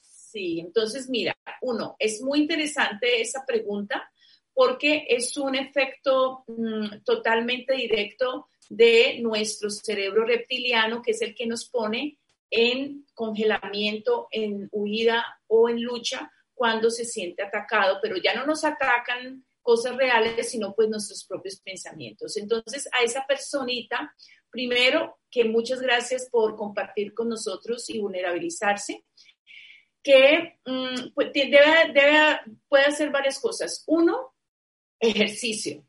Sí, 0.00 0.60
entonces 0.60 1.08
mira, 1.08 1.36
uno, 1.62 1.96
es 1.98 2.22
muy 2.22 2.40
interesante 2.40 3.20
esa 3.20 3.44
pregunta 3.44 4.10
porque 4.54 5.06
es 5.08 5.36
un 5.36 5.54
efecto 5.54 6.44
mm, 6.46 7.02
totalmente 7.04 7.74
directo 7.74 8.48
de 8.68 9.18
nuestro 9.20 9.70
cerebro 9.70 10.24
reptiliano, 10.24 11.02
que 11.02 11.10
es 11.12 11.22
el 11.22 11.34
que 11.34 11.46
nos 11.46 11.68
pone 11.68 12.18
en 12.50 13.06
congelamiento, 13.14 14.28
en 14.30 14.68
huida 14.70 15.24
o 15.46 15.68
en 15.68 15.82
lucha 15.82 16.30
cuando 16.60 16.90
se 16.90 17.06
siente 17.06 17.42
atacado, 17.42 18.00
pero 18.02 18.18
ya 18.18 18.34
no 18.34 18.44
nos 18.44 18.64
atacan 18.64 19.46
cosas 19.62 19.96
reales, 19.96 20.50
sino 20.50 20.74
pues 20.74 20.90
nuestros 20.90 21.24
propios 21.24 21.58
pensamientos. 21.58 22.36
Entonces, 22.36 22.86
a 22.92 23.02
esa 23.02 23.24
personita, 23.26 24.14
primero, 24.50 25.20
que 25.30 25.46
muchas 25.46 25.80
gracias 25.80 26.28
por 26.30 26.56
compartir 26.56 27.14
con 27.14 27.30
nosotros 27.30 27.88
y 27.88 27.98
vulnerabilizarse, 27.98 29.06
que 30.02 30.58
mm, 30.66 31.14
pues, 31.14 31.32
debe, 31.32 31.92
debe, 31.94 32.40
puede 32.68 32.84
hacer 32.84 33.08
varias 33.08 33.40
cosas. 33.40 33.82
Uno, 33.86 34.34
Ejercicio. 34.98 35.86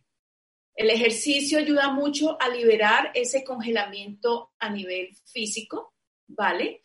El 0.74 0.90
ejercicio 0.90 1.60
ayuda 1.60 1.92
mucho 1.92 2.42
a 2.42 2.48
liberar 2.48 3.12
ese 3.14 3.44
congelamiento 3.44 4.54
a 4.58 4.70
nivel 4.70 5.10
físico, 5.26 5.96
¿vale? 6.28 6.82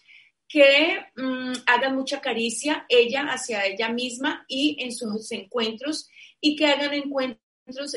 Que 0.49 0.99
mm, 1.17 1.53
hagan 1.67 1.97
mucha 1.97 2.21
caricia 2.21 2.87
ella 2.89 3.27
hacia 3.29 3.67
ella 3.67 3.89
misma 3.89 4.45
y 4.49 4.77
en 4.81 4.93
sus 4.93 5.33
encuentros 5.33 6.09
y 6.41 6.57
que 6.57 6.67
hagan 6.67 6.95
encuentros 6.95 7.41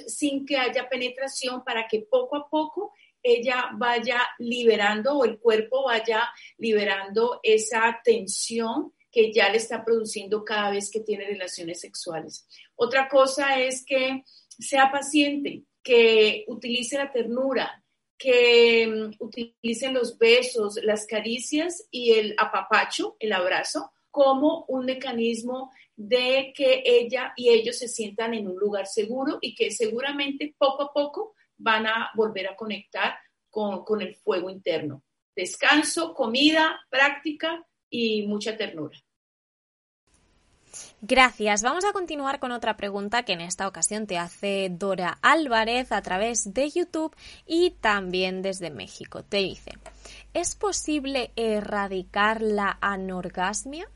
sin 0.08 0.46
que 0.46 0.58
haya 0.58 0.90
penetración 0.90 1.64
para 1.64 1.88
que 1.88 2.00
poco 2.10 2.36
a 2.36 2.50
poco 2.50 2.94
ella 3.22 3.70
vaya 3.74 4.22
liberando 4.40 5.18
o 5.18 5.26
el 5.26 5.40
cuerpo 5.40 5.84
vaya 5.84 6.30
liberando 6.58 7.40
esa 7.44 8.00
tensión 8.04 8.94
que 9.12 9.34
ya 9.34 9.50
le 9.50 9.58
está 9.58 9.84
produciendo 9.84 10.44
cada 10.46 10.72
vez 10.72 10.90
que 10.92 11.02
tiene 11.02 11.26
relaciones 11.26 11.82
sexuales. 11.82 12.48
Otra 12.76 13.08
cosa 13.08 13.60
es 13.60 13.84
que 13.86 14.24
sea 14.58 14.92
paciente, 14.92 15.64
que 15.82 16.46
utilice 16.48 16.98
la 16.98 17.12
ternura, 17.12 17.79
que 18.20 18.86
mm, 18.86 19.16
utilicen 19.20 19.94
los 19.96 20.18
besos, 20.20 20.80
las 20.84 21.08
caricias 21.08 21.88
y 21.90 22.12
el 22.12 22.36
apapacho, 22.38 23.16
el 23.20 23.34
abrazo, 23.34 23.92
como 24.12 24.66
un 24.68 24.86
mecanismo 24.86 25.72
de 25.96 26.54
que 26.56 26.84
ella 26.86 27.34
y 27.36 27.50
ellos 27.50 27.78
se 27.78 27.88
sientan 27.88 28.34
en 28.34 28.48
un 28.48 28.60
lugar 28.60 28.86
seguro 28.86 29.40
y 29.42 29.56
que 29.56 29.72
seguramente 29.72 30.54
poco 30.58 30.84
a 30.84 30.94
poco 30.94 31.34
van 31.58 31.88
a 31.88 32.10
volver 32.16 32.48
a 32.48 32.56
conectar 32.56 33.18
con, 33.50 33.84
con 33.84 34.02
el 34.02 34.16
fuego 34.16 34.50
interno. 34.50 35.04
Descanso, 35.36 36.14
comida, 36.14 36.80
práctica 36.90 37.66
y 37.90 38.28
mucha 38.28 38.58
ternura. 38.58 38.98
Gracias. 41.02 41.64
Vamos 41.64 41.86
a 41.86 41.94
continuar 41.94 42.40
con 42.40 42.52
otra 42.52 42.76
pregunta 42.76 43.24
que 43.24 43.32
en 43.32 43.40
esta 43.40 43.68
ocasión 43.68 44.06
te 44.06 44.18
hace 44.18 44.70
Dora 44.70 45.18
Álvarez 45.22 45.94
a 45.94 46.02
través 46.02 46.54
de 46.54 46.70
YouTube 46.70 47.16
y 47.46 47.72
también 47.72 48.42
desde 48.42 48.70
México. 48.70 49.24
Te 49.24 49.38
dice, 49.38 49.72
¿es 50.34 50.56
posible 50.56 51.32
erradicar 51.38 52.42
la 52.42 52.78
anorgasmia? 52.82 53.90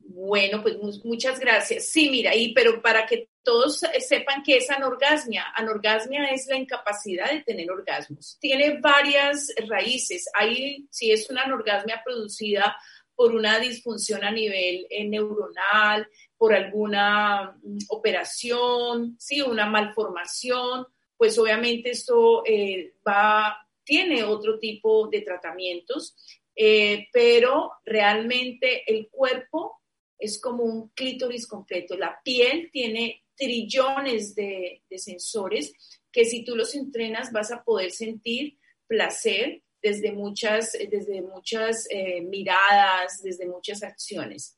Bueno, 0.00 0.62
pues 0.62 0.76
muchas 1.02 1.40
gracias. 1.40 1.86
Sí, 1.86 2.10
mira, 2.10 2.36
y 2.36 2.52
pero 2.52 2.82
para 2.82 3.06
que 3.06 3.30
todos 3.42 3.80
sepan 4.00 4.42
qué 4.42 4.58
es 4.58 4.70
anorgasmia, 4.70 5.46
anorgasmia 5.56 6.26
es 6.26 6.46
la 6.46 6.56
incapacidad 6.56 7.30
de 7.30 7.40
tener 7.40 7.70
orgasmos. 7.70 8.36
Tiene 8.38 8.80
varias 8.80 9.48
raíces. 9.66 10.26
Ahí, 10.34 10.86
si 10.90 11.10
es 11.10 11.28
una 11.30 11.42
anorgasmia 11.42 12.02
producida 12.04 12.76
por 13.14 13.34
una 13.34 13.58
disfunción 13.58 14.24
a 14.24 14.30
nivel 14.30 14.86
eh, 14.90 15.04
neuronal, 15.04 16.08
por 16.36 16.54
alguna 16.54 17.56
mm, 17.62 17.78
operación, 17.88 19.16
sí, 19.18 19.40
una 19.40 19.66
malformación, 19.66 20.86
pues 21.16 21.38
obviamente 21.38 21.90
esto 21.90 22.42
eh, 22.44 22.94
va, 23.06 23.56
tiene 23.84 24.24
otro 24.24 24.58
tipo 24.58 25.08
de 25.08 25.22
tratamientos, 25.22 26.16
eh, 26.56 27.08
pero 27.12 27.72
realmente 27.84 28.82
el 28.86 29.08
cuerpo 29.08 29.80
es 30.18 30.40
como 30.40 30.64
un 30.64 30.88
clítoris 30.90 31.46
completo. 31.46 31.96
La 31.96 32.20
piel 32.22 32.70
tiene 32.72 33.24
trillones 33.36 34.34
de, 34.34 34.82
de 34.88 34.98
sensores 34.98 36.00
que 36.12 36.24
si 36.24 36.44
tú 36.44 36.54
los 36.54 36.74
entrenas 36.74 37.32
vas 37.32 37.50
a 37.50 37.64
poder 37.64 37.90
sentir 37.90 38.58
placer, 38.86 39.63
desde 39.84 40.12
muchas, 40.12 40.74
eh, 40.74 40.88
desde 40.90 41.20
muchas 41.20 41.86
eh, 41.90 42.22
miradas, 42.22 43.22
desde 43.22 43.46
muchas 43.46 43.82
acciones. 43.82 44.56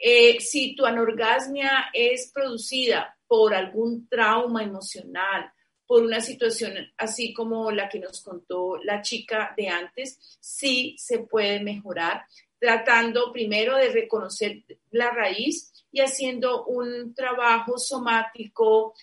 Eh, 0.00 0.38
si 0.38 0.76
tu 0.76 0.86
anorgasmia 0.86 1.86
es 1.92 2.30
producida 2.32 3.18
por 3.26 3.54
algún 3.54 4.08
trauma 4.08 4.62
emocional, 4.62 5.52
por 5.84 6.04
una 6.04 6.20
situación 6.20 6.74
así 6.96 7.34
como 7.34 7.72
la 7.72 7.88
que 7.88 7.98
nos 7.98 8.22
contó 8.22 8.76
la 8.84 9.02
chica 9.02 9.52
de 9.56 9.68
antes, 9.68 10.38
sí 10.40 10.94
se 10.96 11.18
puede 11.18 11.58
mejorar 11.58 12.22
tratando 12.60 13.32
primero 13.32 13.76
de 13.76 13.88
reconocer 13.88 14.62
la 14.92 15.10
raíz 15.10 15.84
y 15.90 16.00
haciendo 16.00 16.64
un 16.66 17.12
trabajo 17.12 17.76
somático, 17.76 18.94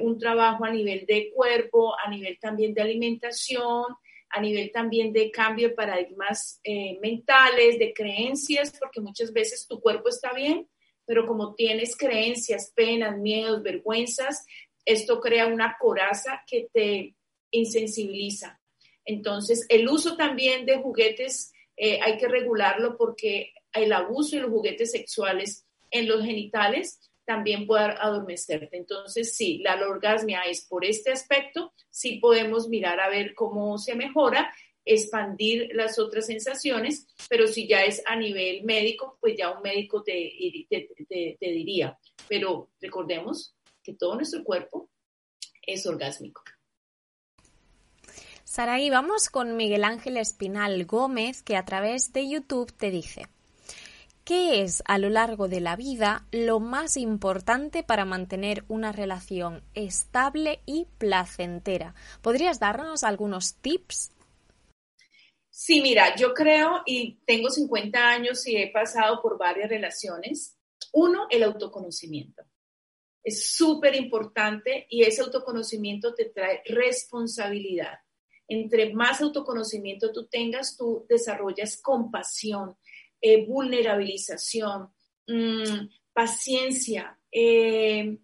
un 0.00 0.18
trabajo 0.18 0.66
a 0.66 0.70
nivel 0.70 1.06
de 1.06 1.30
cuerpo, 1.34 1.94
a 1.98 2.10
nivel 2.10 2.38
también 2.38 2.74
de 2.74 2.82
alimentación, 2.82 3.86
a 4.30 4.40
nivel 4.40 4.70
también 4.72 5.12
de 5.12 5.30
cambio 5.30 5.68
de 5.68 5.74
paradigmas 5.74 6.60
eh, 6.64 6.98
mentales, 7.00 7.78
de 7.78 7.92
creencias, 7.92 8.72
porque 8.78 9.00
muchas 9.00 9.32
veces 9.32 9.66
tu 9.66 9.80
cuerpo 9.80 10.08
está 10.08 10.32
bien, 10.32 10.68
pero 11.06 11.26
como 11.26 11.54
tienes 11.54 11.96
creencias, 11.96 12.72
penas, 12.74 13.16
miedos, 13.18 13.62
vergüenzas, 13.62 14.44
esto 14.84 15.20
crea 15.20 15.46
una 15.46 15.76
coraza 15.78 16.42
que 16.46 16.68
te 16.72 17.14
insensibiliza. 17.50 18.60
Entonces, 19.04 19.64
el 19.70 19.88
uso 19.88 20.16
también 20.16 20.66
de 20.66 20.78
juguetes 20.78 21.52
eh, 21.76 21.98
hay 22.02 22.18
que 22.18 22.28
regularlo 22.28 22.96
porque 22.98 23.52
el 23.72 23.92
abuso 23.92 24.36
de 24.36 24.42
los 24.42 24.50
juguetes 24.50 24.90
sexuales 24.90 25.66
en 25.90 26.08
los 26.08 26.24
genitales 26.24 27.10
también 27.28 27.66
puede 27.66 27.84
adormecerte. 27.84 28.74
Entonces, 28.78 29.36
sí, 29.36 29.58
la 29.58 29.74
orgasmia 29.86 30.44
es 30.44 30.64
por 30.66 30.86
este 30.86 31.12
aspecto, 31.12 31.74
sí 31.90 32.16
podemos 32.20 32.70
mirar 32.70 33.00
a 33.00 33.10
ver 33.10 33.34
cómo 33.34 33.76
se 33.76 33.94
mejora, 33.94 34.50
expandir 34.82 35.68
las 35.74 35.98
otras 35.98 36.24
sensaciones, 36.24 37.06
pero 37.28 37.46
si 37.46 37.68
ya 37.68 37.84
es 37.84 38.02
a 38.06 38.16
nivel 38.16 38.64
médico, 38.64 39.18
pues 39.20 39.36
ya 39.36 39.50
un 39.50 39.60
médico 39.60 40.02
te, 40.02 40.32
te, 40.70 41.36
diría. 41.38 41.98
Pero 42.26 42.70
recordemos 42.80 43.54
que 43.82 43.92
todo 43.92 44.14
nuestro 44.14 44.42
cuerpo 44.42 44.88
es 45.66 45.86
orgásmico. 45.86 46.42
Saraí, 48.44 48.88
vamos 48.88 49.28
con 49.28 49.54
Miguel 49.54 49.84
Ángel 49.84 50.16
Espinal 50.16 50.86
Gómez, 50.86 51.42
que 51.42 51.56
a 51.56 51.66
través 51.66 52.14
de 52.14 52.26
YouTube 52.26 52.72
te 52.72 52.90
dice, 52.90 53.26
¿Qué 54.28 54.60
es 54.60 54.82
a 54.84 54.98
lo 54.98 55.08
largo 55.08 55.48
de 55.48 55.62
la 55.62 55.74
vida 55.74 56.26
lo 56.32 56.60
más 56.60 56.98
importante 56.98 57.82
para 57.82 58.04
mantener 58.04 58.62
una 58.68 58.92
relación 58.92 59.64
estable 59.72 60.60
y 60.66 60.86
placentera? 60.98 61.94
¿Podrías 62.20 62.60
darnos 62.60 63.04
algunos 63.04 63.54
tips? 63.54 64.12
Sí, 65.48 65.80
mira, 65.80 66.14
yo 66.14 66.34
creo 66.34 66.82
y 66.84 67.14
tengo 67.24 67.48
50 67.48 68.06
años 68.06 68.46
y 68.46 68.58
he 68.58 68.70
pasado 68.70 69.22
por 69.22 69.38
varias 69.38 69.70
relaciones. 69.70 70.58
Uno, 70.92 71.26
el 71.30 71.42
autoconocimiento. 71.42 72.42
Es 73.24 73.56
súper 73.56 73.94
importante 73.96 74.86
y 74.90 75.04
ese 75.04 75.22
autoconocimiento 75.22 76.14
te 76.14 76.26
trae 76.26 76.60
responsabilidad. 76.66 77.94
Entre 78.46 78.92
más 78.92 79.22
autoconocimiento 79.22 80.12
tú 80.12 80.26
tengas, 80.26 80.76
tú 80.76 81.06
desarrollas 81.08 81.80
compasión, 81.80 82.76
eh, 83.20 83.46
vulnerabilización, 83.46 84.92
mm, 85.26 85.88
paciencia, 86.12 87.18
eh, 87.30 88.18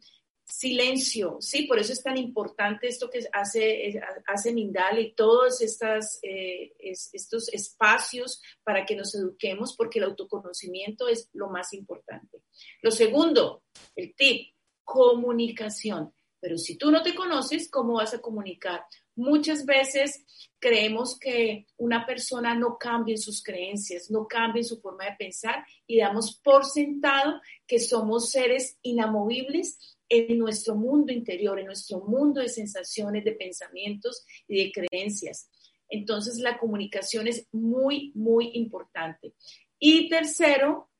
silencio, 0.46 1.38
sí, 1.40 1.66
por 1.66 1.78
eso 1.78 1.92
es 1.92 2.02
tan 2.02 2.16
importante 2.18 2.86
esto 2.86 3.08
que 3.10 3.20
hace, 3.32 4.00
hace 4.26 4.52
Mindal 4.52 4.98
y 4.98 5.14
todos 5.14 5.60
eh, 5.60 6.72
estos 6.78 7.48
espacios 7.48 8.42
para 8.62 8.84
que 8.84 8.94
nos 8.94 9.14
eduquemos, 9.14 9.74
porque 9.74 9.98
el 9.98 10.04
autoconocimiento 10.04 11.08
es 11.08 11.30
lo 11.32 11.48
más 11.48 11.72
importante. 11.72 12.42
Lo 12.82 12.90
segundo, 12.90 13.64
el 13.96 14.14
tip, 14.14 14.54
comunicación. 14.84 16.12
Pero 16.40 16.58
si 16.58 16.76
tú 16.76 16.90
no 16.90 17.02
te 17.02 17.14
conoces, 17.14 17.70
¿cómo 17.70 17.94
vas 17.94 18.12
a 18.12 18.20
comunicar? 18.20 18.84
Muchas 19.16 19.64
veces 19.64 20.24
creemos 20.58 21.18
que 21.18 21.66
una 21.76 22.06
persona 22.06 22.54
no 22.54 22.78
cambia 22.78 23.14
en 23.14 23.20
sus 23.20 23.42
creencias, 23.42 24.10
no 24.10 24.26
cambia 24.26 24.60
en 24.60 24.64
su 24.64 24.80
forma 24.80 25.04
de 25.04 25.16
pensar 25.18 25.64
y 25.86 25.98
damos 25.98 26.40
por 26.42 26.64
sentado 26.64 27.40
que 27.66 27.78
somos 27.78 28.30
seres 28.30 28.78
inamovibles 28.82 29.78
en 30.08 30.38
nuestro 30.38 30.74
mundo 30.74 31.12
interior, 31.12 31.58
en 31.58 31.66
nuestro 31.66 32.00
mundo 32.00 32.40
de 32.40 32.48
sensaciones, 32.48 33.24
de 33.24 33.32
pensamientos 33.32 34.24
y 34.48 34.64
de 34.64 34.72
creencias. 34.72 35.50
Entonces, 35.88 36.38
la 36.38 36.58
comunicación 36.58 37.28
es 37.28 37.46
muy, 37.52 38.12
muy 38.14 38.50
importante. 38.54 39.34
Y 39.78 40.08
tercero, 40.08 40.90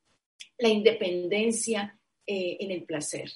la 0.58 0.68
independencia 0.68 1.98
eh, 2.26 2.58
en 2.60 2.70
el 2.70 2.84
placer. 2.84 3.30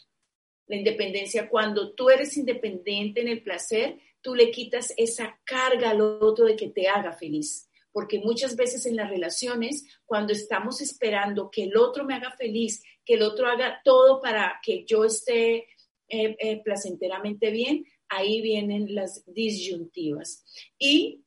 La 0.66 0.76
independencia, 0.76 1.48
cuando 1.48 1.94
tú 1.94 2.10
eres 2.10 2.36
independiente 2.36 3.22
en 3.22 3.28
el 3.28 3.42
placer, 3.42 3.98
tú 4.28 4.34
le 4.34 4.50
quitas 4.50 4.92
esa 4.98 5.40
carga 5.42 5.88
al 5.88 6.02
otro 6.02 6.44
de 6.44 6.54
que 6.54 6.68
te 6.68 6.86
haga 6.86 7.12
feliz 7.12 7.68
porque 7.90 8.20
muchas 8.20 8.54
veces 8.54 8.84
en 8.86 8.96
las 8.96 9.08
relaciones, 9.10 9.84
cuando 10.04 10.32
estamos 10.32 10.80
esperando 10.80 11.50
que 11.50 11.64
el 11.64 11.76
otro 11.76 12.04
me 12.04 12.14
haga 12.14 12.30
feliz, 12.30 12.82
que 13.04 13.14
el 13.14 13.22
otro 13.22 13.48
haga 13.48 13.80
todo 13.82 14.20
para 14.20 14.60
que 14.62 14.84
yo 14.84 15.04
esté 15.04 15.66
eh, 16.08 16.36
eh, 16.38 16.62
placenteramente 16.62 17.50
bien, 17.50 17.86
ahí 18.08 18.40
vienen 18.40 18.94
las 18.94 19.24
disyuntivas. 19.26 20.44
Y 20.78 21.24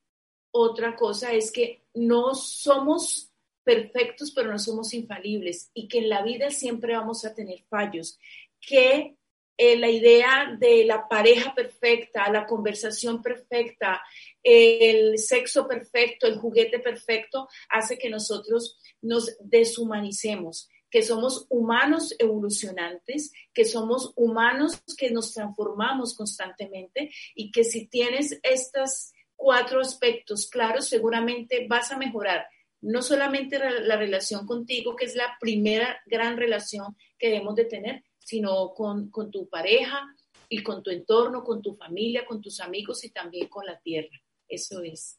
otra 0.52 0.96
cosa 0.96 1.34
es 1.34 1.52
que 1.52 1.84
no 1.94 2.36
somos 2.36 3.34
perfectos, 3.66 4.32
pero 4.32 4.50
no 4.52 4.60
somos 4.60 4.94
infalibles 4.94 5.72
y 5.74 5.88
que 5.88 5.98
en 5.98 6.10
la 6.10 6.24
vida 6.24 6.52
siempre 6.52 6.96
vamos 6.96 7.26
a 7.26 7.34
tener 7.34 7.64
fallos, 7.70 8.18
que 8.62 9.18
eh, 9.58 9.78
la 9.78 9.90
idea 9.90 10.56
de 10.60 10.86
la 10.86 11.08
pareja 11.08 11.54
perfecta, 11.54 12.32
la 12.32 12.46
conversación 12.46 13.22
perfecta, 13.22 14.02
el 14.44 15.18
sexo 15.20 15.68
perfecto, 15.68 16.28
el 16.28 16.38
juguete 16.38 16.80
perfecto, 16.80 17.48
hace 17.70 17.98
que 17.98 18.10
nosotros 18.10 18.80
nos 19.02 19.38
deshumanicemos, 19.40 20.70
que 20.90 21.04
somos 21.04 21.46
humanos 21.50 22.16
evolucionantes, 22.20 23.32
que 23.54 23.66
somos 23.66 24.14
humanos 24.16 24.84
que 24.98 25.12
nos 25.12 25.34
transformamos 25.34 26.16
constantemente 26.16 27.12
y 27.36 27.52
que 27.52 27.64
si 27.64 27.88
tienes 27.88 28.40
estos 28.44 29.14
cuatro 29.36 29.80
aspectos 29.80 30.48
claros, 30.50 30.88
seguramente 30.88 31.66
vas 31.68 31.92
a 31.92 31.98
mejorar 31.98 32.46
no 32.82 33.02
solamente 33.02 33.60
la 33.60 33.96
relación 33.96 34.46
contigo, 34.46 34.96
que 34.96 35.06
es 35.06 35.16
la 35.16 35.38
primera 35.40 36.02
gran 36.08 36.36
relación 36.36 36.98
que 37.18 37.30
debemos 37.30 37.56
de 37.56 37.66
tener, 37.66 38.04
sino 38.24 38.74
con, 38.74 39.10
con 39.10 39.32
tu 39.32 39.50
pareja 39.50 40.16
y 40.48 40.64
con 40.64 40.84
tu 40.84 40.90
entorno, 40.90 41.44
con 41.44 41.62
tu 41.62 41.76
familia, 41.76 42.26
con 42.26 42.42
tus 42.42 42.60
amigos 42.60 43.04
y 43.04 43.10
también 43.10 43.48
con 43.48 43.66
la 43.66 43.80
tierra. 43.80 44.18
Eso 44.48 44.82
es. 44.82 45.18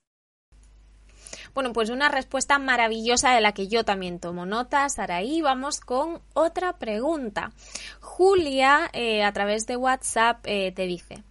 Bueno, 1.54 1.72
pues 1.72 1.90
una 1.90 2.08
respuesta 2.08 2.58
maravillosa 2.58 3.34
de 3.34 3.40
la 3.40 3.52
que 3.52 3.68
yo 3.68 3.84
también 3.84 4.20
tomo 4.20 4.46
nota, 4.46 4.88
Saraí. 4.88 5.42
Vamos 5.42 5.80
con 5.80 6.20
otra 6.34 6.78
pregunta. 6.78 7.52
Julia, 8.00 8.90
eh, 8.92 9.22
a 9.22 9.32
través 9.32 9.66
de 9.66 9.76
WhatsApp, 9.76 10.44
eh, 10.46 10.72
te 10.72 10.86
dice, 10.86 11.22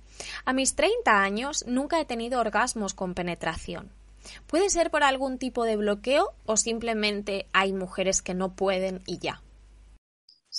a 0.46 0.54
mis 0.54 0.76
30 0.76 1.24
años 1.24 1.66
nunca 1.68 2.00
he 2.00 2.06
tenido 2.06 2.40
orgasmos 2.40 2.94
con 2.94 3.14
penetración. 3.14 3.92
¿Puede 4.46 4.70
ser 4.70 4.92
por 4.92 5.04
algún 5.04 5.40
tipo 5.40 5.64
de 5.64 5.78
bloqueo 5.78 6.34
o 6.46 6.58
simplemente 6.58 7.48
hay 7.54 7.74
mujeres 7.74 8.22
que 8.22 8.36
no 8.36 8.56
pueden 8.56 9.02
y 9.08 9.18
ya? 9.18 9.42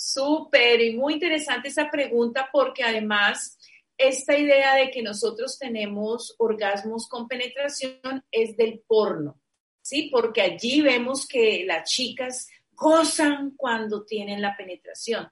Súper 0.05 0.81
y 0.81 0.97
muy 0.97 1.13
interesante 1.13 1.69
esa 1.69 1.89
pregunta 1.89 2.49
porque 2.51 2.83
además 2.83 3.57
esta 3.97 4.37
idea 4.37 4.75
de 4.75 4.91
que 4.91 5.01
nosotros 5.01 5.57
tenemos 5.57 6.35
orgasmos 6.39 7.07
con 7.07 7.29
penetración 7.29 8.21
es 8.29 8.57
del 8.57 8.83
porno, 8.85 9.39
¿sí? 9.81 10.09
Porque 10.11 10.41
allí 10.41 10.81
vemos 10.81 11.25
que 11.25 11.63
las 11.65 11.89
chicas 11.89 12.49
gozan 12.73 13.51
cuando 13.55 14.03
tienen 14.03 14.41
la 14.41 14.57
penetración. 14.57 15.29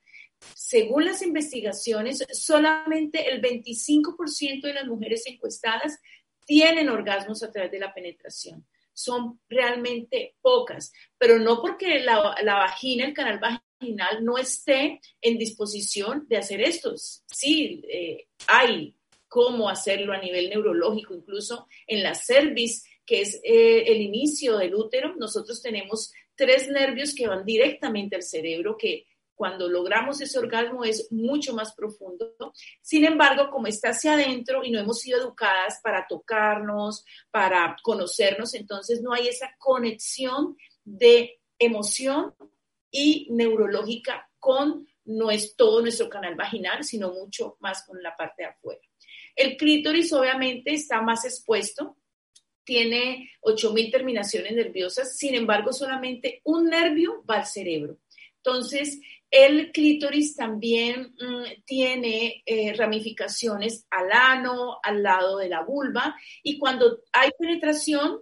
Según 0.56 1.04
las 1.04 1.22
investigaciones, 1.22 2.26
solamente 2.32 3.30
el 3.30 3.42
25% 3.42 4.62
de 4.62 4.74
las 4.74 4.88
mujeres 4.88 5.24
encuestadas 5.28 6.00
tienen 6.46 6.88
orgasmos 6.88 7.44
a 7.44 7.52
través 7.52 7.72
de 7.72 7.80
la 7.80 7.94
penetración. 7.94 8.66
Son 8.94 9.42
realmente 9.50 10.38
pocas, 10.42 10.94
pero 11.18 11.40
no 11.40 11.62
porque 11.62 12.00
la, 12.00 12.38
la 12.42 12.56
vagina, 12.56 13.06
el 13.06 13.14
canal 13.14 13.40
vaginal, 13.40 13.66
no 14.22 14.38
esté 14.38 15.02
en 15.22 15.38
disposición 15.38 16.26
de 16.28 16.38
hacer 16.38 16.62
esto. 16.62 16.94
Sí, 16.98 17.84
eh, 17.90 18.28
hay 18.48 18.96
cómo 19.28 19.70
hacerlo 19.70 20.14
a 20.14 20.20
nivel 20.20 20.50
neurológico, 20.50 21.14
incluso 21.14 21.68
en 21.88 22.04
la 22.04 22.16
cervix, 22.16 22.84
que 23.06 23.22
es 23.22 23.40
eh, 23.44 23.84
el 23.88 24.02
inicio 24.02 24.58
del 24.58 24.76
útero, 24.76 25.16
nosotros 25.16 25.62
tenemos 25.62 26.12
tres 26.36 26.68
nervios 26.70 27.16
que 27.16 27.28
van 27.28 27.46
directamente 27.46 28.16
al 28.16 28.24
cerebro, 28.24 28.78
que 28.78 29.06
cuando 29.42 29.68
logramos 29.68 30.22
ese 30.22 30.38
orgasmo 30.38 30.84
es 30.84 31.12
mucho 31.12 31.54
más 31.54 31.74
profundo. 31.74 32.36
Sin 32.82 33.06
embargo, 33.06 33.50
como 33.50 33.68
está 33.68 33.90
hacia 33.90 34.14
adentro 34.14 34.64
y 34.64 34.70
no 34.70 34.80
hemos 34.80 35.00
sido 35.00 35.20
educadas 35.20 35.80
para 35.82 36.06
tocarnos, 36.08 37.04
para 37.32 37.76
conocernos, 37.82 38.54
entonces 38.54 39.02
no 39.02 39.14
hay 39.14 39.30
esa 39.30 39.56
conexión 39.58 40.58
de 40.84 41.40
emoción 41.58 42.36
y 42.92 43.28
neurológica 43.32 44.30
con 44.40 44.88
no 45.06 45.32
es 45.32 45.56
todo 45.56 45.82
nuestro 45.82 46.10
canal 46.10 46.36
vaginal, 46.36 46.84
sino 46.84 47.12
mucho 47.12 47.58
más 47.60 47.84
con 47.86 48.02
la 48.04 48.16
parte 48.16 48.44
de 48.44 48.50
afuera. 48.50 48.82
El 49.36 49.58
clítoris 49.58 50.14
obviamente 50.14 50.74
está 50.74 51.02
más 51.02 51.26
expuesto, 51.26 51.98
tiene 52.64 53.32
8.000 53.42 53.92
terminaciones 53.92 54.54
nerviosas, 54.54 55.18
sin 55.18 55.36
embargo 55.36 55.74
solamente 55.74 56.42
un 56.44 56.70
nervio 56.70 57.24
va 57.30 57.38
al 57.38 57.48
cerebro. 57.48 57.98
Entonces, 58.38 59.00
el 59.30 59.72
clítoris 59.72 60.36
también 60.36 61.16
mm, 61.20 61.64
tiene 61.66 62.44
eh, 62.46 62.74
ramificaciones 62.74 63.86
al 63.90 64.12
ano, 64.12 64.80
al 64.84 65.02
lado 65.04 65.38
de 65.38 65.50
la 65.50 65.64
vulva, 65.64 66.16
y 66.44 66.58
cuando 66.58 67.00
hay 67.14 67.32
penetración, 67.38 68.22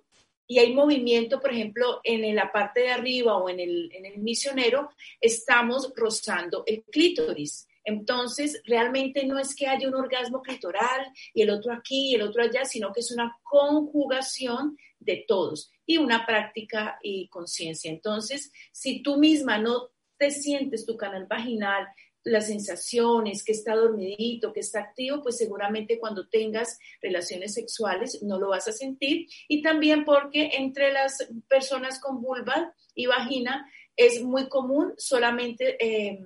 y 0.49 0.57
hay 0.57 0.73
movimiento, 0.73 1.39
por 1.39 1.53
ejemplo, 1.53 2.01
en 2.03 2.35
la 2.35 2.51
parte 2.51 2.79
de 2.79 2.89
arriba 2.89 3.37
o 3.37 3.49
en 3.49 3.59
el, 3.59 4.17
misionero, 4.17 4.89
estamos 5.21 5.93
rozando 5.95 6.63
el 6.65 6.83
clítoris. 6.85 7.67
Entonces, 7.83 8.59
realmente 8.65 9.27
no 9.27 9.37
es 9.37 9.55
que 9.55 9.67
haya 9.67 9.87
un 9.87 9.93
orgasmo 9.93 10.41
clitoral 10.41 11.05
y 11.35 11.43
el 11.43 11.51
otro 11.51 11.71
aquí 11.71 12.09
y 12.09 12.15
el 12.15 12.23
otro 12.23 12.41
allá, 12.41 12.65
sino 12.65 12.91
que 12.91 13.01
es 13.01 13.11
una 13.11 13.37
conjugación 13.43 14.75
de 14.99 15.23
todos 15.27 15.71
y 15.85 15.97
una 15.97 16.25
práctica 16.25 16.97
y 17.03 17.27
conciencia. 17.27 17.91
Entonces, 17.91 18.51
si 18.71 19.03
tú 19.03 19.17
misma 19.17 19.59
no 19.59 19.91
te 20.17 20.31
sientes 20.31 20.83
tu 20.83 20.97
canal 20.97 21.27
vaginal, 21.27 21.87
las 22.23 22.47
sensaciones, 22.47 23.43
que 23.43 23.53
está 23.53 23.75
dormidito, 23.75 24.51
que 24.53 24.59
está 24.59 24.81
activo, 24.81 25.21
pues 25.21 25.37
seguramente 25.37 25.99
cuando 25.99 26.27
tengas 26.27 26.77
relaciones 27.01 27.53
sexuales 27.53 28.21
no 28.23 28.39
lo 28.39 28.49
vas 28.49 28.67
a 28.67 28.73
sentir. 28.73 29.27
Y 29.47 29.61
también 29.61 30.05
porque 30.05 30.51
entre 30.53 30.91
las 30.91 31.27
personas 31.47 31.99
con 31.99 32.21
vulva 32.21 32.73
y 32.93 33.05
vagina 33.05 33.69
es 33.95 34.21
muy 34.23 34.47
común 34.47 34.93
solamente 34.97 35.77
eh, 35.83 36.19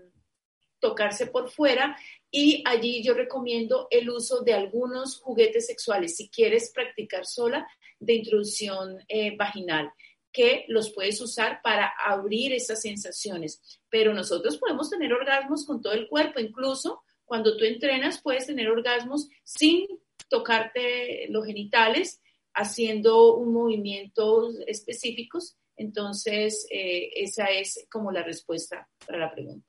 tocarse 0.80 1.28
por 1.28 1.50
fuera 1.50 1.98
y 2.30 2.64
allí 2.66 3.04
yo 3.04 3.14
recomiendo 3.14 3.88
el 3.89 4.10
uso 4.10 4.41
de 4.41 4.54
algunos 4.54 5.22
juguetes 5.22 5.68
sexuales 5.68 6.18
si 6.18 6.30
quieres 6.30 6.72
practicar 6.74 7.26
sola 7.26 7.66
de 8.00 8.16
introducción 8.16 8.98
eh, 9.08 9.36
vaginal 9.38 9.91
que 10.34 10.66
los 10.68 10.92
puedes 10.92 11.22
usar 11.22 11.62
para 11.62 11.94
abrir 12.06 12.52
esas 12.54 12.82
sensaciones. 12.82 13.62
Pero 13.90 14.14
nosotros 14.14 14.58
podemos 14.58 14.90
tener 14.90 15.14
orgasmos 15.14 15.66
con 15.66 15.82
todo 15.82 15.94
el 15.94 16.10
cuerpo, 16.10 16.40
incluso 16.40 17.04
cuando 17.24 17.56
tú 17.56 17.64
entrenas 17.64 18.22
puedes 18.22 18.48
tener 18.48 18.68
orgasmos 18.68 19.30
sin 19.44 19.88
tocarte 20.28 21.28
los 21.30 21.46
genitales, 21.46 22.22
haciendo 22.54 23.36
un 23.36 23.54
movimiento 23.54 24.50
específicos. 24.68 25.56
Entonces, 25.76 26.68
eh, 26.70 27.10
esa 27.16 27.46
es 27.46 27.88
como 27.90 28.12
la 28.12 28.24
respuesta 28.24 28.88
para 29.06 29.20
la 29.20 29.32
pregunta. 29.32 29.68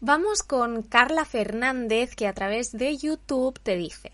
Vamos 0.00 0.42
con 0.42 0.82
Carla 0.82 1.24
Fernández 1.24 2.14
que 2.14 2.26
a 2.26 2.34
través 2.34 2.72
de 2.72 2.96
YouTube 2.98 3.58
te 3.60 3.76
dice, 3.76 4.12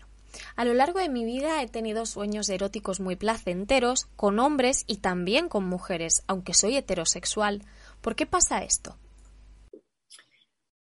a 0.55 0.65
lo 0.65 0.73
largo 0.73 0.99
de 0.99 1.09
mi 1.09 1.25
vida 1.25 1.61
he 1.61 1.67
tenido 1.67 2.05
sueños 2.05 2.49
eróticos 2.49 2.99
muy 2.99 3.15
placenteros 3.15 4.05
con 4.15 4.39
hombres 4.39 4.83
y 4.87 4.97
también 4.97 5.49
con 5.49 5.65
mujeres, 5.65 6.23
aunque 6.27 6.53
soy 6.53 6.77
heterosexual. 6.77 7.63
¿Por 8.01 8.15
qué 8.15 8.25
pasa 8.25 8.63
esto? 8.63 8.97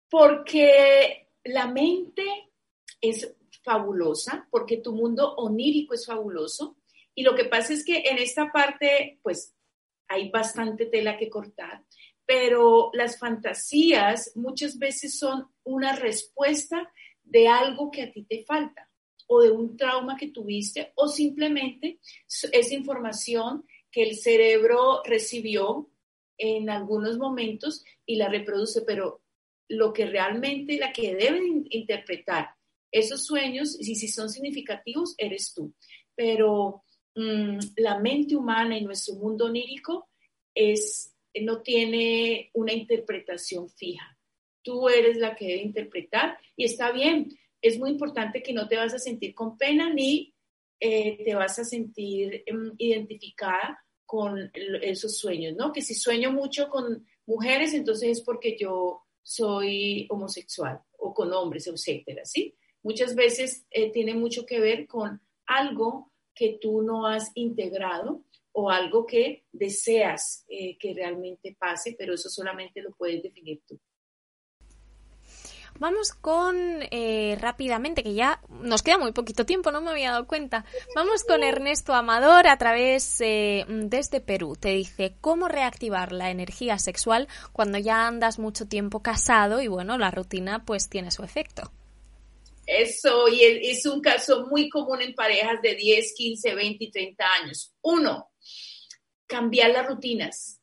Porque 0.10 1.30
la 1.44 1.68
mente 1.68 2.24
es 3.02 3.36
fabulosa, 3.64 4.48
porque 4.50 4.78
tu 4.78 4.94
mundo 4.94 5.36
onírico 5.36 5.94
es 5.94 6.06
fabuloso. 6.06 6.78
Y 7.14 7.24
lo 7.24 7.36
que 7.36 7.46
pasa 7.46 7.74
es 7.74 7.86
que 7.86 8.04
en 8.10 8.18
esta 8.18 8.52
parte, 8.52 9.20
pues, 9.22 9.56
hay 10.08 10.30
bastante 10.30 10.88
tela 10.88 11.18
que 11.18 11.30
cortar, 11.30 11.84
pero 12.26 12.90
las 12.94 13.20
fantasías 13.20 14.32
muchas 14.36 14.80
veces 14.80 15.20
son 15.20 15.48
una 15.64 15.96
respuesta 15.96 16.92
de 17.24 17.48
algo 17.48 17.92
que 17.92 18.04
a 18.04 18.12
ti 18.12 18.24
te 18.24 18.44
falta 18.44 18.89
o 19.32 19.42
de 19.42 19.52
un 19.52 19.78
trauma 19.78 20.18
que 20.18 20.32
tuviste 20.32 20.92
o 20.96 21.08
simplemente 21.08 22.00
es 22.52 22.72
información 22.72 23.64
que 23.92 24.04
el 24.04 24.16
cerebro 24.16 25.02
recibió 25.06 25.90
en 26.38 26.70
algunos 26.70 27.18
momentos 27.18 27.84
y 28.06 28.16
la 28.16 28.28
reproduce, 28.28 28.82
pero 28.82 29.22
lo 29.68 29.94
que 29.94 30.08
realmente, 30.08 30.80
la 30.80 30.92
que 30.92 31.16
debe 31.16 31.42
interpretar 31.70 32.56
esos 32.92 33.24
sueños, 33.24 33.78
y 33.80 33.96
si 33.96 34.08
son 34.08 34.30
significativos, 34.30 35.14
eres 35.18 35.54
tú. 35.54 35.76
Pero 36.16 36.84
mm, 37.16 37.60
la 37.78 38.00
mente 38.00 38.36
humana 38.36 38.78
y 38.78 38.84
nuestro 38.84 39.14
mundo 39.16 39.46
onírico 39.46 40.10
es, 40.56 41.14
no 41.42 41.62
tiene 41.62 42.50
una 42.54 42.74
interpretación 42.74 43.70
fija. 43.70 44.18
Tú 44.64 44.90
eres 44.90 45.18
la 45.18 45.36
que 45.36 45.46
debe 45.46 45.62
interpretar 45.62 46.40
y 46.56 46.66
está 46.66 46.92
bien. 46.92 47.38
Es 47.62 47.78
muy 47.78 47.92
importante 47.92 48.42
que 48.42 48.54
no 48.54 48.68
te 48.68 48.78
vas 48.78 48.94
a 48.94 49.00
sentir 49.00 49.34
con 49.34 49.58
pena 49.58 49.94
ni 49.94 50.34
eh, 50.80 51.24
te 51.26 51.36
vas 51.36 51.60
a 51.60 51.66
sentir 51.66 52.44
em, 52.46 52.74
identificada 52.78 53.84
con 54.06 54.50
esos 54.82 55.18
sueños, 55.18 55.56
¿no? 55.56 55.72
Que 55.72 55.82
si 55.82 55.94
sueño 55.94 56.32
mucho 56.32 56.70
con 56.70 57.06
mujeres, 57.26 57.74
entonces 57.74 58.10
es 58.10 58.22
porque 58.22 58.58
yo 58.58 59.04
soy 59.22 60.08
homosexual 60.10 60.82
o 60.98 61.14
con 61.14 61.32
hombres, 61.34 61.68
etcétera, 61.68 62.26
¿sí? 62.26 62.56
Muchas 62.82 63.14
veces 63.14 63.68
eh, 63.70 63.92
tiene 63.92 64.16
mucho 64.16 64.46
que 64.46 64.60
ver 64.60 64.88
con 64.88 65.22
algo 65.46 66.12
que 66.34 66.58
tú 66.62 66.82
no 66.82 67.06
has 67.06 67.30
integrado 67.36 68.24
o 68.54 68.70
algo 68.70 69.06
que 69.06 69.46
deseas 69.52 70.46
eh, 70.48 70.78
que 70.78 70.94
realmente 70.94 71.56
pase, 71.60 71.96
pero 71.98 72.14
eso 72.14 72.30
solamente 72.30 72.82
lo 72.82 72.92
puedes 72.92 73.22
definir 73.22 73.62
tú. 73.68 73.80
Vamos 75.80 76.12
con 76.12 76.58
eh, 76.92 77.38
rápidamente, 77.40 78.04
que 78.04 78.14
ya 78.14 78.42
nos 78.50 78.84
queda 78.84 78.98
muy 78.98 79.14
poquito 79.14 79.46
tiempo, 79.46 79.72
no 79.72 79.82
me 79.82 79.92
había 79.92 80.12
dado 80.12 80.28
cuenta. 80.28 80.66
Vamos 80.94 81.24
con 81.24 81.42
Ernesto 81.42 81.94
Amador 81.94 82.48
a 82.48 82.58
través 82.58 83.18
desde 83.20 84.20
Perú. 84.20 84.58
Te 84.60 84.70
dice 84.70 85.14
cómo 85.22 85.48
reactivar 85.48 86.12
la 86.12 86.32
energía 86.32 86.78
sexual 86.78 87.28
cuando 87.54 87.78
ya 87.78 88.08
andas 88.08 88.40
mucho 88.40 88.68
tiempo 88.68 89.02
casado 89.02 89.62
y 89.62 89.68
bueno, 89.68 89.98
la 89.98 90.12
rutina 90.12 90.66
pues 90.66 90.90
tiene 90.90 91.12
su 91.12 91.24
efecto. 91.24 91.72
Eso, 92.68 93.28
y 93.28 93.42
es 93.42 93.86
un 93.88 94.00
caso 94.00 94.46
muy 94.46 94.70
común 94.70 95.02
en 95.02 95.16
parejas 95.16 95.60
de 95.62 95.74
10, 95.74 96.14
15, 96.14 96.54
20 96.54 96.84
y 96.84 96.92
30 96.92 97.26
años. 97.42 97.74
Uno, 97.82 98.30
cambiar 99.26 99.72
las 99.72 99.88
rutinas. 99.88 100.62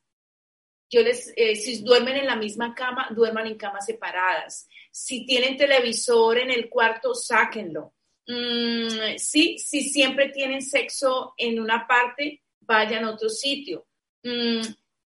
Yo 0.88 1.00
les, 1.00 1.32
eh, 1.34 1.56
si 1.56 1.82
duermen 1.82 2.16
en 2.16 2.26
la 2.26 2.36
misma 2.36 2.74
cama, 2.74 3.08
duerman 3.10 3.48
en 3.48 3.56
camas 3.56 3.86
separadas. 3.86 4.68
Si 4.98 5.26
tienen 5.26 5.58
televisor 5.58 6.38
en 6.38 6.50
el 6.50 6.70
cuarto, 6.70 7.14
sáquenlo. 7.14 7.92
Mm, 8.26 9.18
sí, 9.18 9.58
si 9.58 9.82
siempre 9.90 10.30
tienen 10.30 10.62
sexo 10.62 11.34
en 11.36 11.60
una 11.60 11.86
parte, 11.86 12.42
vayan 12.60 13.04
a 13.04 13.10
otro 13.10 13.28
sitio. 13.28 13.86
Mm, 14.22 14.62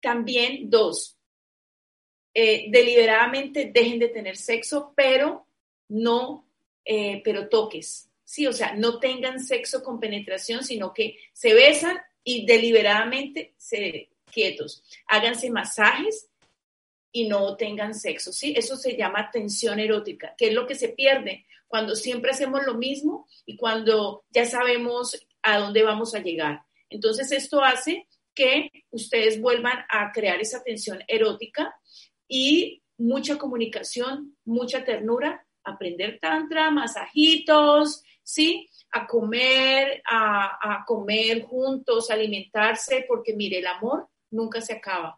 también, 0.01 0.69
dos, 0.69 1.17
eh, 2.33 2.65
deliberadamente 2.69 3.71
dejen 3.73 3.99
de 3.99 4.09
tener 4.09 4.37
sexo, 4.37 4.91
pero 4.95 5.47
no 5.89 6.45
eh, 6.83 7.21
pero 7.23 7.47
toques, 7.47 8.09
¿sí? 8.23 8.47
O 8.47 8.53
sea, 8.53 8.73
no 8.73 8.99
tengan 8.99 9.39
sexo 9.39 9.83
con 9.83 9.99
penetración, 9.99 10.63
sino 10.63 10.93
que 10.93 11.17
se 11.31 11.53
besan 11.53 11.97
y 12.23 12.45
deliberadamente 12.45 13.53
se 13.57 14.09
quietos. 14.31 14.83
Háganse 15.07 15.49
masajes 15.49 16.29
y 17.15 17.29
no 17.29 17.55
tengan 17.55 17.95
sexo, 17.95 18.33
¿sí? 18.33 18.53
Eso 18.57 18.75
se 18.75 18.97
llama 18.97 19.31
tensión 19.31 19.79
erótica, 19.79 20.35
que 20.37 20.49
es 20.49 20.53
lo 20.53 20.67
que 20.67 20.75
se 20.75 20.89
pierde 20.89 21.45
cuando 21.65 21.95
siempre 21.95 22.31
hacemos 22.31 22.65
lo 22.65 22.73
mismo 22.73 23.25
y 23.45 23.55
cuando 23.55 24.25
ya 24.31 24.45
sabemos 24.45 25.25
a 25.41 25.59
dónde 25.59 25.81
vamos 25.83 26.13
a 26.13 26.19
llegar. 26.19 26.63
Entonces, 26.89 27.31
esto 27.31 27.63
hace 27.63 28.09
que 28.33 28.69
ustedes 28.91 29.39
vuelvan 29.39 29.85
a 29.89 30.11
crear 30.11 30.41
esa 30.41 30.61
tensión 30.61 31.05
erótica 31.07 31.73
y 32.27 32.83
mucha 32.97 33.37
comunicación, 33.37 34.35
mucha 34.43 34.83
ternura 34.83 35.47
aprender 35.63 36.19
tantra, 36.19 36.69
masajitos, 36.69 38.03
¿sí? 38.23 38.69
A 38.91 39.07
comer, 39.07 40.03
a, 40.05 40.83
comer 40.85 41.43
juntos, 41.43 42.11
alimentarse, 42.11 43.05
porque 43.07 43.33
mire, 43.33 43.59
el 43.59 43.67
amor 43.67 44.09
nunca 44.31 44.59
se 44.59 44.73
acaba 44.73 45.17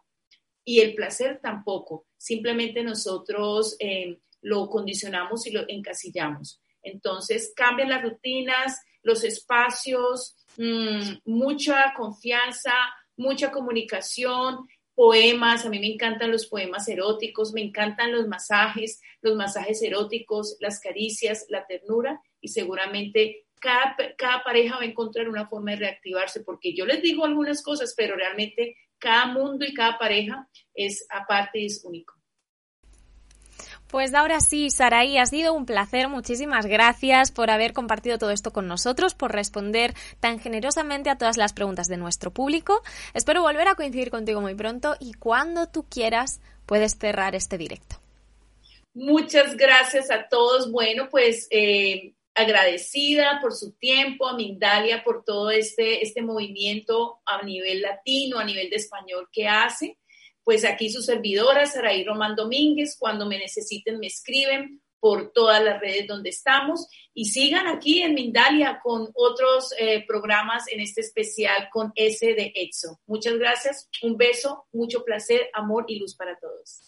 y 0.68 0.80
el 0.80 0.94
placer 0.94 1.40
tampoco. 1.42 2.04
Simplemente 2.18 2.82
nosotros 2.82 3.74
eh, 3.78 4.18
lo 4.42 4.68
condicionamos 4.68 5.46
y 5.46 5.50
lo 5.50 5.66
encasillamos. 5.66 6.60
Entonces, 6.82 7.54
cambian 7.56 7.88
las 7.88 8.02
rutinas, 8.02 8.78
los 9.02 9.24
espacios, 9.24 10.36
mm, 10.58 11.20
mucha 11.24 11.94
confianza, 11.96 12.74
mucha 13.16 13.50
comunicación, 13.50 14.68
poemas, 14.94 15.64
a 15.64 15.70
mí 15.70 15.78
me 15.78 15.90
encantan 15.90 16.32
los 16.32 16.46
poemas 16.46 16.86
eróticos, 16.86 17.54
me 17.54 17.62
encantan 17.62 18.12
los 18.12 18.28
masajes, 18.28 19.00
los 19.22 19.36
masajes 19.36 19.80
eróticos, 19.80 20.58
las 20.60 20.80
caricias, 20.80 21.46
la 21.48 21.66
ternura 21.66 22.20
y 22.42 22.48
seguramente 22.48 23.46
cada, 23.58 23.96
cada 24.18 24.44
pareja 24.44 24.76
va 24.76 24.82
a 24.82 24.86
encontrar 24.86 25.30
una 25.30 25.48
forma 25.48 25.70
de 25.70 25.78
reactivarse 25.78 26.40
porque 26.44 26.74
yo 26.74 26.84
les 26.84 27.00
digo 27.00 27.24
algunas 27.24 27.62
cosas, 27.62 27.94
pero 27.96 28.16
realmente 28.16 28.76
cada 28.98 29.26
mundo 29.26 29.64
y 29.64 29.74
cada 29.74 29.98
pareja 29.98 30.48
es 30.74 31.06
aparte 31.10 31.60
y 31.60 31.66
es 31.66 31.84
único. 31.84 32.18
Pues 33.88 34.12
ahora 34.12 34.40
sí, 34.40 34.68
Saraí, 34.68 35.16
ha 35.16 35.24
sido 35.24 35.54
un 35.54 35.64
placer. 35.64 36.08
Muchísimas 36.08 36.66
gracias 36.66 37.32
por 37.32 37.50
haber 37.50 37.72
compartido 37.72 38.18
todo 38.18 38.30
esto 38.30 38.52
con 38.52 38.68
nosotros, 38.68 39.14
por 39.14 39.32
responder 39.32 39.94
tan 40.20 40.38
generosamente 40.38 41.08
a 41.08 41.16
todas 41.16 41.38
las 41.38 41.54
preguntas 41.54 41.88
de 41.88 41.96
nuestro 41.96 42.30
público. 42.30 42.82
Espero 43.14 43.40
volver 43.40 43.66
a 43.66 43.76
coincidir 43.76 44.10
contigo 44.10 44.42
muy 44.42 44.54
pronto 44.54 44.96
y 45.00 45.14
cuando 45.14 45.68
tú 45.68 45.86
quieras 45.88 46.42
puedes 46.66 46.98
cerrar 46.98 47.34
este 47.34 47.56
directo. 47.56 47.96
Muchas 48.92 49.56
gracias 49.56 50.10
a 50.10 50.28
todos. 50.28 50.70
Bueno, 50.70 51.08
pues 51.10 51.46
eh, 51.50 52.12
agradecida 52.38 53.38
por 53.40 53.54
su 53.54 53.72
tiempo, 53.72 54.26
a 54.26 54.36
Mindalia 54.36 55.04
por 55.04 55.24
todo 55.24 55.50
este, 55.50 56.02
este 56.02 56.22
movimiento 56.22 57.20
a 57.26 57.42
nivel 57.42 57.82
latino, 57.82 58.38
a 58.38 58.44
nivel 58.44 58.70
de 58.70 58.76
español 58.76 59.28
que 59.32 59.46
hace 59.46 59.98
pues 60.48 60.64
aquí 60.64 60.88
su 60.88 61.02
servidora, 61.02 61.66
Saraí 61.66 62.04
Román 62.04 62.34
Domínguez, 62.34 62.96
cuando 62.98 63.26
me 63.26 63.38
necesiten 63.38 63.98
me 63.98 64.06
escriben 64.06 64.80
por 64.98 65.30
todas 65.32 65.62
las 65.62 65.78
redes 65.78 66.06
donde 66.06 66.30
estamos 66.30 66.88
y 67.12 67.26
sigan 67.26 67.66
aquí 67.66 68.00
en 68.00 68.14
Mindalia 68.14 68.80
con 68.82 69.10
otros 69.12 69.74
eh, 69.78 70.06
programas 70.06 70.66
en 70.68 70.80
este 70.80 71.02
especial 71.02 71.68
con 71.70 71.92
S 71.94 72.24
de 72.24 72.50
EXO. 72.54 72.98
Muchas 73.06 73.34
gracias, 73.34 73.90
un 74.02 74.16
beso, 74.16 74.64
mucho 74.72 75.04
placer, 75.04 75.50
amor 75.52 75.84
y 75.86 75.98
luz 75.98 76.16
para 76.16 76.38
todos. 76.38 76.87